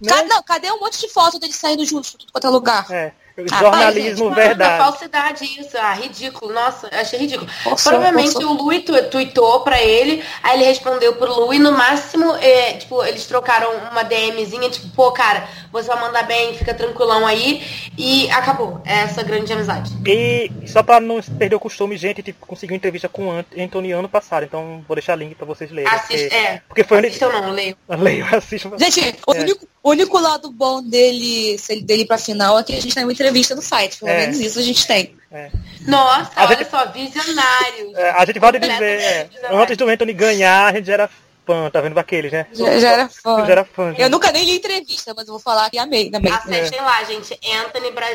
[0.00, 0.22] né?
[0.24, 2.90] Não, cadê um monte de foto dele saindo junto, tudo quanto é lugar?
[2.90, 3.12] É.
[3.48, 4.74] Jornalismo ah, verdade.
[4.74, 6.52] É falsidade isso, ah, ridículo.
[6.52, 7.48] Nossa, achei ridículo.
[7.62, 8.46] Poxa, Provavelmente poxa.
[8.46, 13.26] o Lui tweetou pra ele, aí ele respondeu pro Lui, no máximo, é, tipo, eles
[13.26, 17.62] trocaram uma DMzinha, tipo, pô, cara, você vai mandar bem, fica tranquilão aí,
[17.96, 19.92] e acabou essa grande amizade.
[20.06, 24.08] E só pra não perder o costume, gente, tipo, conseguiu entrevista com o Anthony ano
[24.08, 25.92] passado, então vou deixar link pra vocês lerem.
[25.92, 26.62] Assiste, porque, é.
[26.66, 27.76] Porque foi Assistam não, leio.
[27.88, 28.72] Leio, assisto.
[28.78, 29.14] Gente, é.
[29.26, 33.04] o, único, o único lado bom dele, dele pra final é que a gente tem
[33.04, 34.20] uma entrevista no site, pelo é.
[34.20, 35.16] menos isso a gente tem.
[35.32, 35.50] É.
[35.86, 37.96] Nossa, a olha gente, só, visionário.
[37.96, 41.08] É, a gente pode dizer, é, antes do Anthony ganhar, a gente era
[41.46, 42.46] fã, tá vendo aqueles, né?
[42.52, 43.44] Já, já era fã.
[43.44, 46.32] Já era fã eu nunca nem li entrevista, mas eu vou falar que amei também.
[46.32, 46.82] Acessem é.
[46.82, 47.38] lá, gente.
[47.64, 48.06] Anthony, Bra...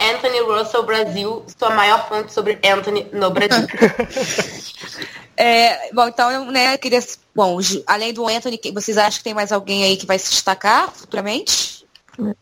[0.00, 3.66] Anthony Russell Brasil, sua maior fonte sobre Anthony no Brasil.
[5.36, 7.00] é, bom, então, né, queria.
[7.34, 10.90] Bom, além do Anthony, vocês acham que tem mais alguém aí que vai se destacar
[10.90, 11.83] futuramente?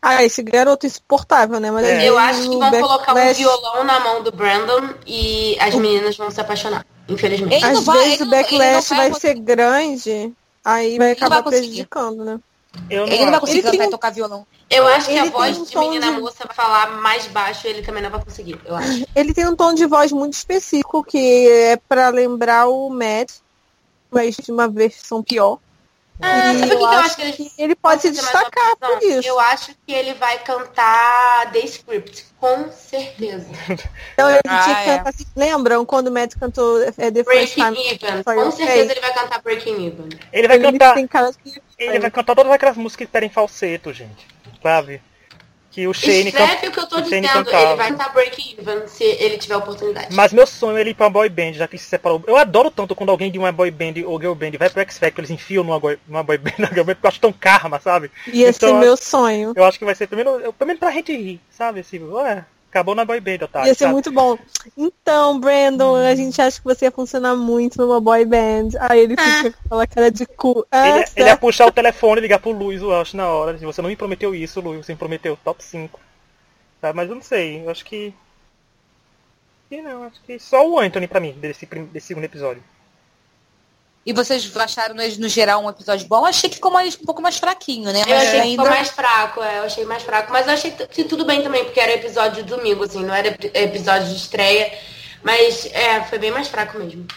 [0.01, 1.71] Ah, esse garoto insuportável, né?
[1.71, 2.07] Mas é.
[2.07, 6.29] Eu acho que vão colocar um violão na mão do Brandon e as meninas vão
[6.29, 7.63] se apaixonar, infelizmente.
[7.63, 12.39] Às vai, vezes o backlash vai, vai ser grande, aí vai acabar vai prejudicando, né?
[12.89, 14.47] Eu não ele não vai conseguir cantar e tocar violão.
[14.69, 16.19] Eu acho que a voz um de menina de...
[16.19, 19.05] moça vai falar mais baixo ele também não vai conseguir, eu acho.
[19.15, 23.31] Ele tem um tom de voz muito específico que é para lembrar o Matt,
[24.09, 25.59] mas de uma versão pior.
[26.21, 29.27] Ah, sabe o que, eu acho que ele, ele pode se destacar por isso?
[29.27, 33.47] Eu acho que ele vai cantar The Script, com certeza.
[34.13, 35.01] Então ele ah, tinha é.
[35.05, 37.77] assim, lembram quando o Matt cantou é, The First Time?
[37.87, 38.23] Even.
[38.23, 40.09] Com certeza ele vai cantar Breaking Even.
[40.31, 40.97] Ele vai ele cantar.
[41.79, 44.27] Ele vai cantar todas aquelas músicas que pedem falseto, gente.
[44.61, 45.01] Sabe?
[45.73, 47.57] Que o Shane Escreve o que eu tô dizendo, cantava.
[47.57, 50.15] ele vai tentar break even se ele tiver oportunidade.
[50.15, 52.23] Mas meu sonho é ele ir pra boy band, já que se separou.
[52.27, 54.99] Eu adoro tanto quando alguém de uma boy band ou girl band vai pro X
[54.99, 57.79] Factor, eles enfiam numa boy, numa boy band, girl band, porque eu acho tão karma,
[57.79, 58.11] sabe?
[58.27, 59.53] Ia então, ser meu sonho.
[59.55, 61.79] Eu acho que vai ser pelo menos, pelo menos pra gente rir, sabe?
[61.79, 63.67] Assim, ué, Acabou na boy band, Otávio.
[63.67, 63.93] Ia ser sabe?
[63.93, 64.35] muito bom.
[64.75, 68.69] Então, Brandon, a gente acha que você ia funcionar muito numa boy band.
[68.79, 69.51] Aí ele fica ah.
[69.51, 70.65] com aquela cara de cu.
[70.71, 73.55] Ah, ele, ele, ia puxar o telefone e ligar pro Luiz, eu acho, na hora.
[73.59, 74.83] Você não me prometeu isso, Luiz.
[74.83, 75.99] Você me prometeu top 5.
[76.81, 76.91] Tá?
[76.93, 78.11] Mas eu não sei, eu acho que.
[79.69, 82.63] E não, acho que só o Anthony pra mim, desse, desse segundo episódio.
[84.05, 86.25] E vocês acharam no geral um episódio bom?
[86.25, 88.01] Achei que ficou mais, um pouco mais fraquinho, né?
[88.05, 88.43] Mas eu achei ainda...
[88.43, 90.31] que ficou mais fraco, é, eu achei mais fraco.
[90.31, 93.29] Mas eu achei que tudo bem também, porque era episódio de domingo, assim, não era
[93.53, 94.77] episódio de estreia.
[95.23, 97.07] Mas é, foi bem mais fraco mesmo.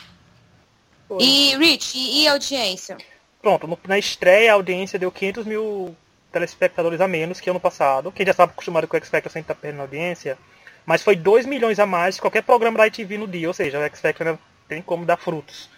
[1.08, 1.20] Foi.
[1.20, 2.96] E, Rich, e, e audiência?
[3.42, 5.96] Pronto, no, na estreia a audiência deu 500 mil
[6.30, 8.12] telespectadores a menos que ano passado.
[8.12, 10.38] Quem já estava acostumado com o X Factor sempre está perdendo audiência.
[10.84, 13.48] Mas foi 2 milhões a mais que qualquer programa da ITV no dia.
[13.48, 15.68] Ou seja, o X Factor tem como dar frutos.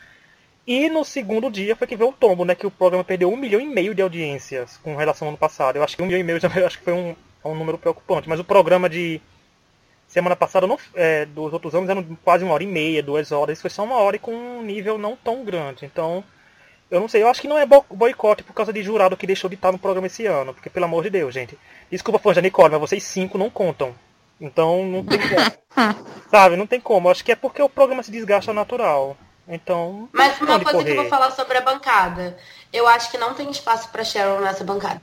[0.69, 2.55] E no segundo dia foi que veio o tombo, né?
[2.55, 5.77] Que o programa perdeu um milhão e meio de audiências com relação ao ano passado.
[5.77, 8.29] Eu acho que um milhão e meio já acho que foi um, um número preocupante.
[8.29, 9.19] Mas o programa de
[10.07, 13.55] semana passada, não, é, dos outros anos, era quase uma hora e meia, duas horas.
[13.55, 15.87] Isso foi só uma hora e com um nível não tão grande.
[15.87, 16.23] Então,
[16.91, 19.49] eu não sei, eu acho que não é boicote por causa de jurado que deixou
[19.49, 20.53] de estar no programa esse ano.
[20.53, 21.59] Porque, pelo amor de Deus, gente.
[21.91, 23.95] Desculpa, fã da Nicole, mas vocês cinco não contam.
[24.39, 26.05] Então, não tem como.
[26.31, 27.09] Sabe, não tem como.
[27.09, 29.17] Eu acho que é porque o programa se desgasta natural.
[29.49, 30.09] Então.
[30.13, 30.85] Mas uma coisa correr.
[30.85, 32.37] que eu vou falar sobre a bancada.
[32.73, 35.01] Eu acho que não tem espaço para Cheryl nessa bancada.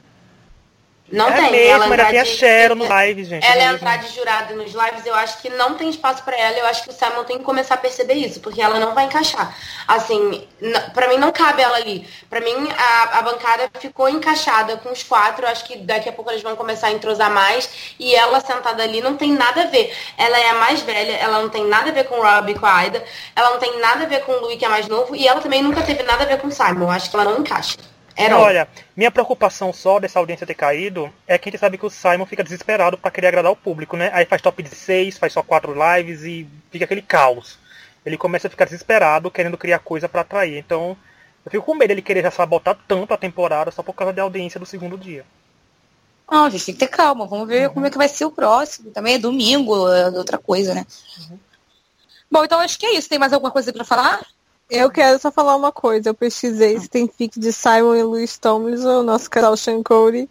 [1.12, 1.52] Não é tem.
[1.52, 3.46] Mesmo, ela ainda tem a Cheryl no live, gente.
[3.46, 6.58] Ela é entrar de jurada nos lives, eu acho que não tem espaço para ela.
[6.58, 9.06] Eu acho que o Simon tem que começar a perceber isso, porque ela não vai
[9.06, 9.56] encaixar.
[9.88, 10.48] Assim,
[10.94, 12.08] para mim não cabe ela ali.
[12.28, 15.46] Para mim a, a bancada ficou encaixada com os quatro.
[15.46, 17.70] Eu acho que daqui a pouco eles vão começar a entrosar mais.
[18.00, 19.96] E ela sentada ali não tem nada a ver.
[20.18, 22.56] Ela é a mais velha, ela não tem nada a ver com o Rob e
[22.56, 23.04] com a Aida.
[23.36, 25.16] Ela não tem nada a ver com o Louis, que é mais novo.
[25.16, 26.86] E ela também nunca teve nada a ver com o Simon.
[26.86, 27.78] Eu acho que ela não encaixa.
[28.16, 31.86] Era Olha, minha preocupação só dessa audiência ter caído é que a gente sabe que
[31.86, 34.10] o Simon fica desesperado para querer agradar o público, né?
[34.14, 37.60] Aí faz top de 6, faz só quatro lives e fica aquele caos.
[38.06, 40.58] Ele começa a ficar desesperado, querendo criar coisa para atrair.
[40.58, 40.96] Então,
[41.44, 44.22] eu fico com medo dele querer já sabotar tanto a temporada só por causa da
[44.22, 45.26] audiência do segundo dia.
[46.32, 47.28] Não, a gente tem que ter calma.
[47.28, 47.74] Vamos ver uhum.
[47.74, 48.92] como é que vai ser o próximo.
[48.92, 50.86] Também é domingo, é outra coisa, né?
[51.20, 51.40] Uhum.
[52.32, 53.10] Bom, então acho que é isso.
[53.10, 54.26] Tem mais alguma coisa para falar?
[54.70, 56.10] Eu quero só falar uma coisa.
[56.10, 60.28] Eu pesquisei se tem fic de Simon e Louis Tomlinson, nosso canal Sean Cody,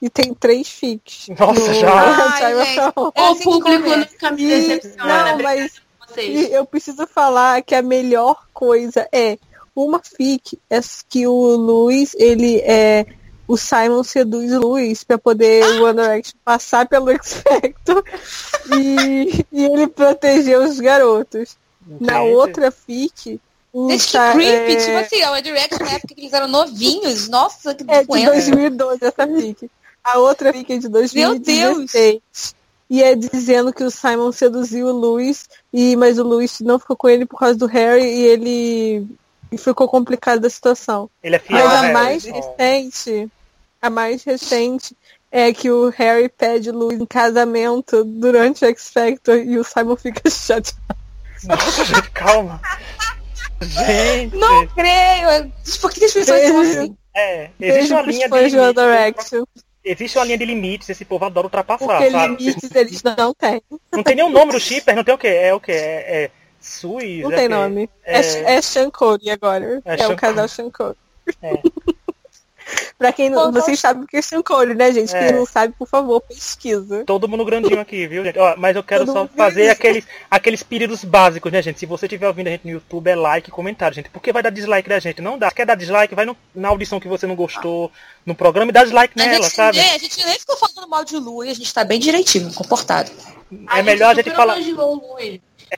[0.00, 1.28] e tem três fics.
[1.38, 1.92] Nossa, no- já?
[2.34, 2.78] Ai, gente.
[3.14, 5.32] É O assim público nunca me decepciona.
[5.32, 5.72] não, mas.
[6.16, 9.38] E eu preciso falar que a melhor coisa é
[9.76, 13.06] uma fic é que o Luiz, ele é.
[13.46, 18.04] O Simon seduz o Luiz pra poder o One Direction passar pelo X Factor
[18.78, 21.56] e, e ele proteger os garotos.
[22.00, 23.40] Na Gente, outra fic,
[23.74, 24.72] Gente, que creepy.
[24.72, 27.28] é, Tipo assim, a One Direction na época que eles eram novinhos.
[27.28, 28.32] Nossa, que é de doença.
[28.32, 29.70] 2012 essa fic.
[30.02, 31.12] A outra fic é de Deus.
[31.12, 32.20] 2016.
[32.90, 36.96] E é dizendo que o Simon seduziu o Luiz, e, mas o Luiz não ficou
[36.96, 39.06] com ele por causa do Harry e ele
[39.52, 41.10] e ficou complicado da situação.
[41.22, 41.92] Ele é fiel Mas a a Harry.
[41.92, 42.32] mais Oh.
[42.32, 43.28] recente,
[43.82, 44.96] a mais recente
[45.30, 49.64] é que o Harry pede o Luiz em casamento durante o X Factor e o
[49.64, 50.78] Simon fica chateado.
[51.44, 52.58] Nossa, gente, calma.
[53.60, 54.36] Gente.
[54.36, 55.52] Não creio.
[55.80, 56.96] Por que as pessoas são assim?
[57.14, 59.32] É, existe Beijo uma linha de limites.
[59.84, 62.36] Existe uma linha de limites, esse povo adora ultrapassar, porque sabe?
[62.36, 63.62] limites eles não têm.
[63.92, 65.28] Não tem nenhum nome do shipper, não tem o quê?
[65.28, 65.72] É o quê?
[65.72, 66.30] É, é
[66.60, 67.22] Suis?
[67.22, 67.54] Não é tem quê?
[67.54, 67.90] nome.
[68.04, 69.80] É- É, é Sean Cody agora.
[69.84, 70.98] É É, o casal Sean Cody.
[71.42, 71.52] É.
[72.98, 73.52] pra quem não.
[73.52, 75.14] Pô, Vocês sabem o que é Cody, né, gente?
[75.14, 75.26] É.
[75.28, 77.04] Quem não sabe, por favor, pesquisa.
[77.04, 78.38] Todo mundo grandinho aqui, viu, gente?
[78.38, 79.72] Ó, mas eu quero Todo só fazer grandinho.
[79.72, 81.78] aqueles, aqueles pedidos básicos, né, gente?
[81.78, 84.10] Se você estiver ouvindo a gente no YouTube, é like e comentário, gente.
[84.10, 85.20] Porque vai dar dislike da gente?
[85.22, 85.50] Não dá.
[85.50, 86.14] Quer dar dislike?
[86.14, 87.90] Vai no- na audição que você não gostou
[88.24, 89.78] no programa e dá dislike A nela, gente, sabe?
[89.78, 92.52] nem, a gente nem ficou falando mal de Lu e a gente tá bem direitinho,
[92.52, 93.10] comportado.
[93.74, 94.56] É melhor a gente falar.
[94.60, 95.18] elogiou.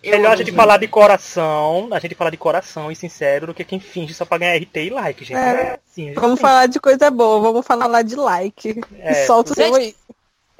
[0.02, 3.54] É melhor a gente falar de coração, a gente falar de coração e sincero do
[3.54, 5.36] que quem finge só pra ganhar RT e like, gente.
[5.36, 5.78] É.
[5.86, 8.80] Sim, a gente Vamos tem- falar de coisa boa, vamos falar lá de like.
[8.98, 9.12] É.
[9.12, 9.94] E solta o seu aí.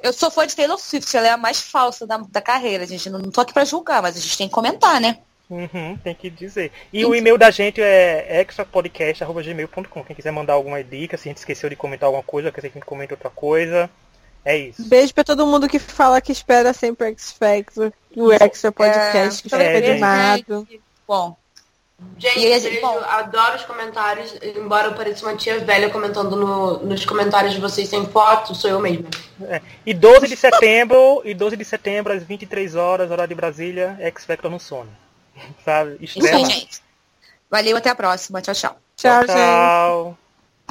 [0.03, 3.09] Eu sou fã de Taylor Swift, ela é a mais falsa da, da carreira, gente.
[3.09, 5.19] Não, não tô aqui pra julgar, mas a gente tem que comentar, né?
[5.47, 6.71] Uhum, tem que dizer.
[6.93, 10.03] E o e-mail da gente é extrapodcast.gmail.com.
[10.03, 12.67] Quem quiser mandar alguma dica, se a gente esqueceu de comentar alguma coisa, quer que
[12.67, 13.89] a gente comente outra coisa.
[14.43, 14.83] É isso.
[14.87, 19.43] Beijo pra todo mundo que fala que espera sempre o X Factor, o Extra Podcast,
[19.47, 19.91] que é, fica gente.
[19.91, 20.67] animado.
[21.07, 21.37] Bom,
[22.17, 22.99] Gente, E aí, beijo, bom.
[23.07, 27.87] adoro os comentários, embora eu pareça uma tia velha comentando no- nos comentários de vocês
[27.89, 29.07] sem foto, sou eu mesma.
[29.43, 29.61] É.
[29.85, 34.25] E 12 de setembro, e 12 de setembro, às 23 horas, hora de Brasília, X
[34.25, 34.89] Factor no Sony.
[35.63, 35.97] Sabe?
[36.01, 36.81] isso aí, gente.
[37.51, 38.41] Valeu, até a próxima.
[38.41, 38.75] Tchau, tchau.
[38.97, 39.35] Tchau, gente.
[39.35, 40.17] tchau.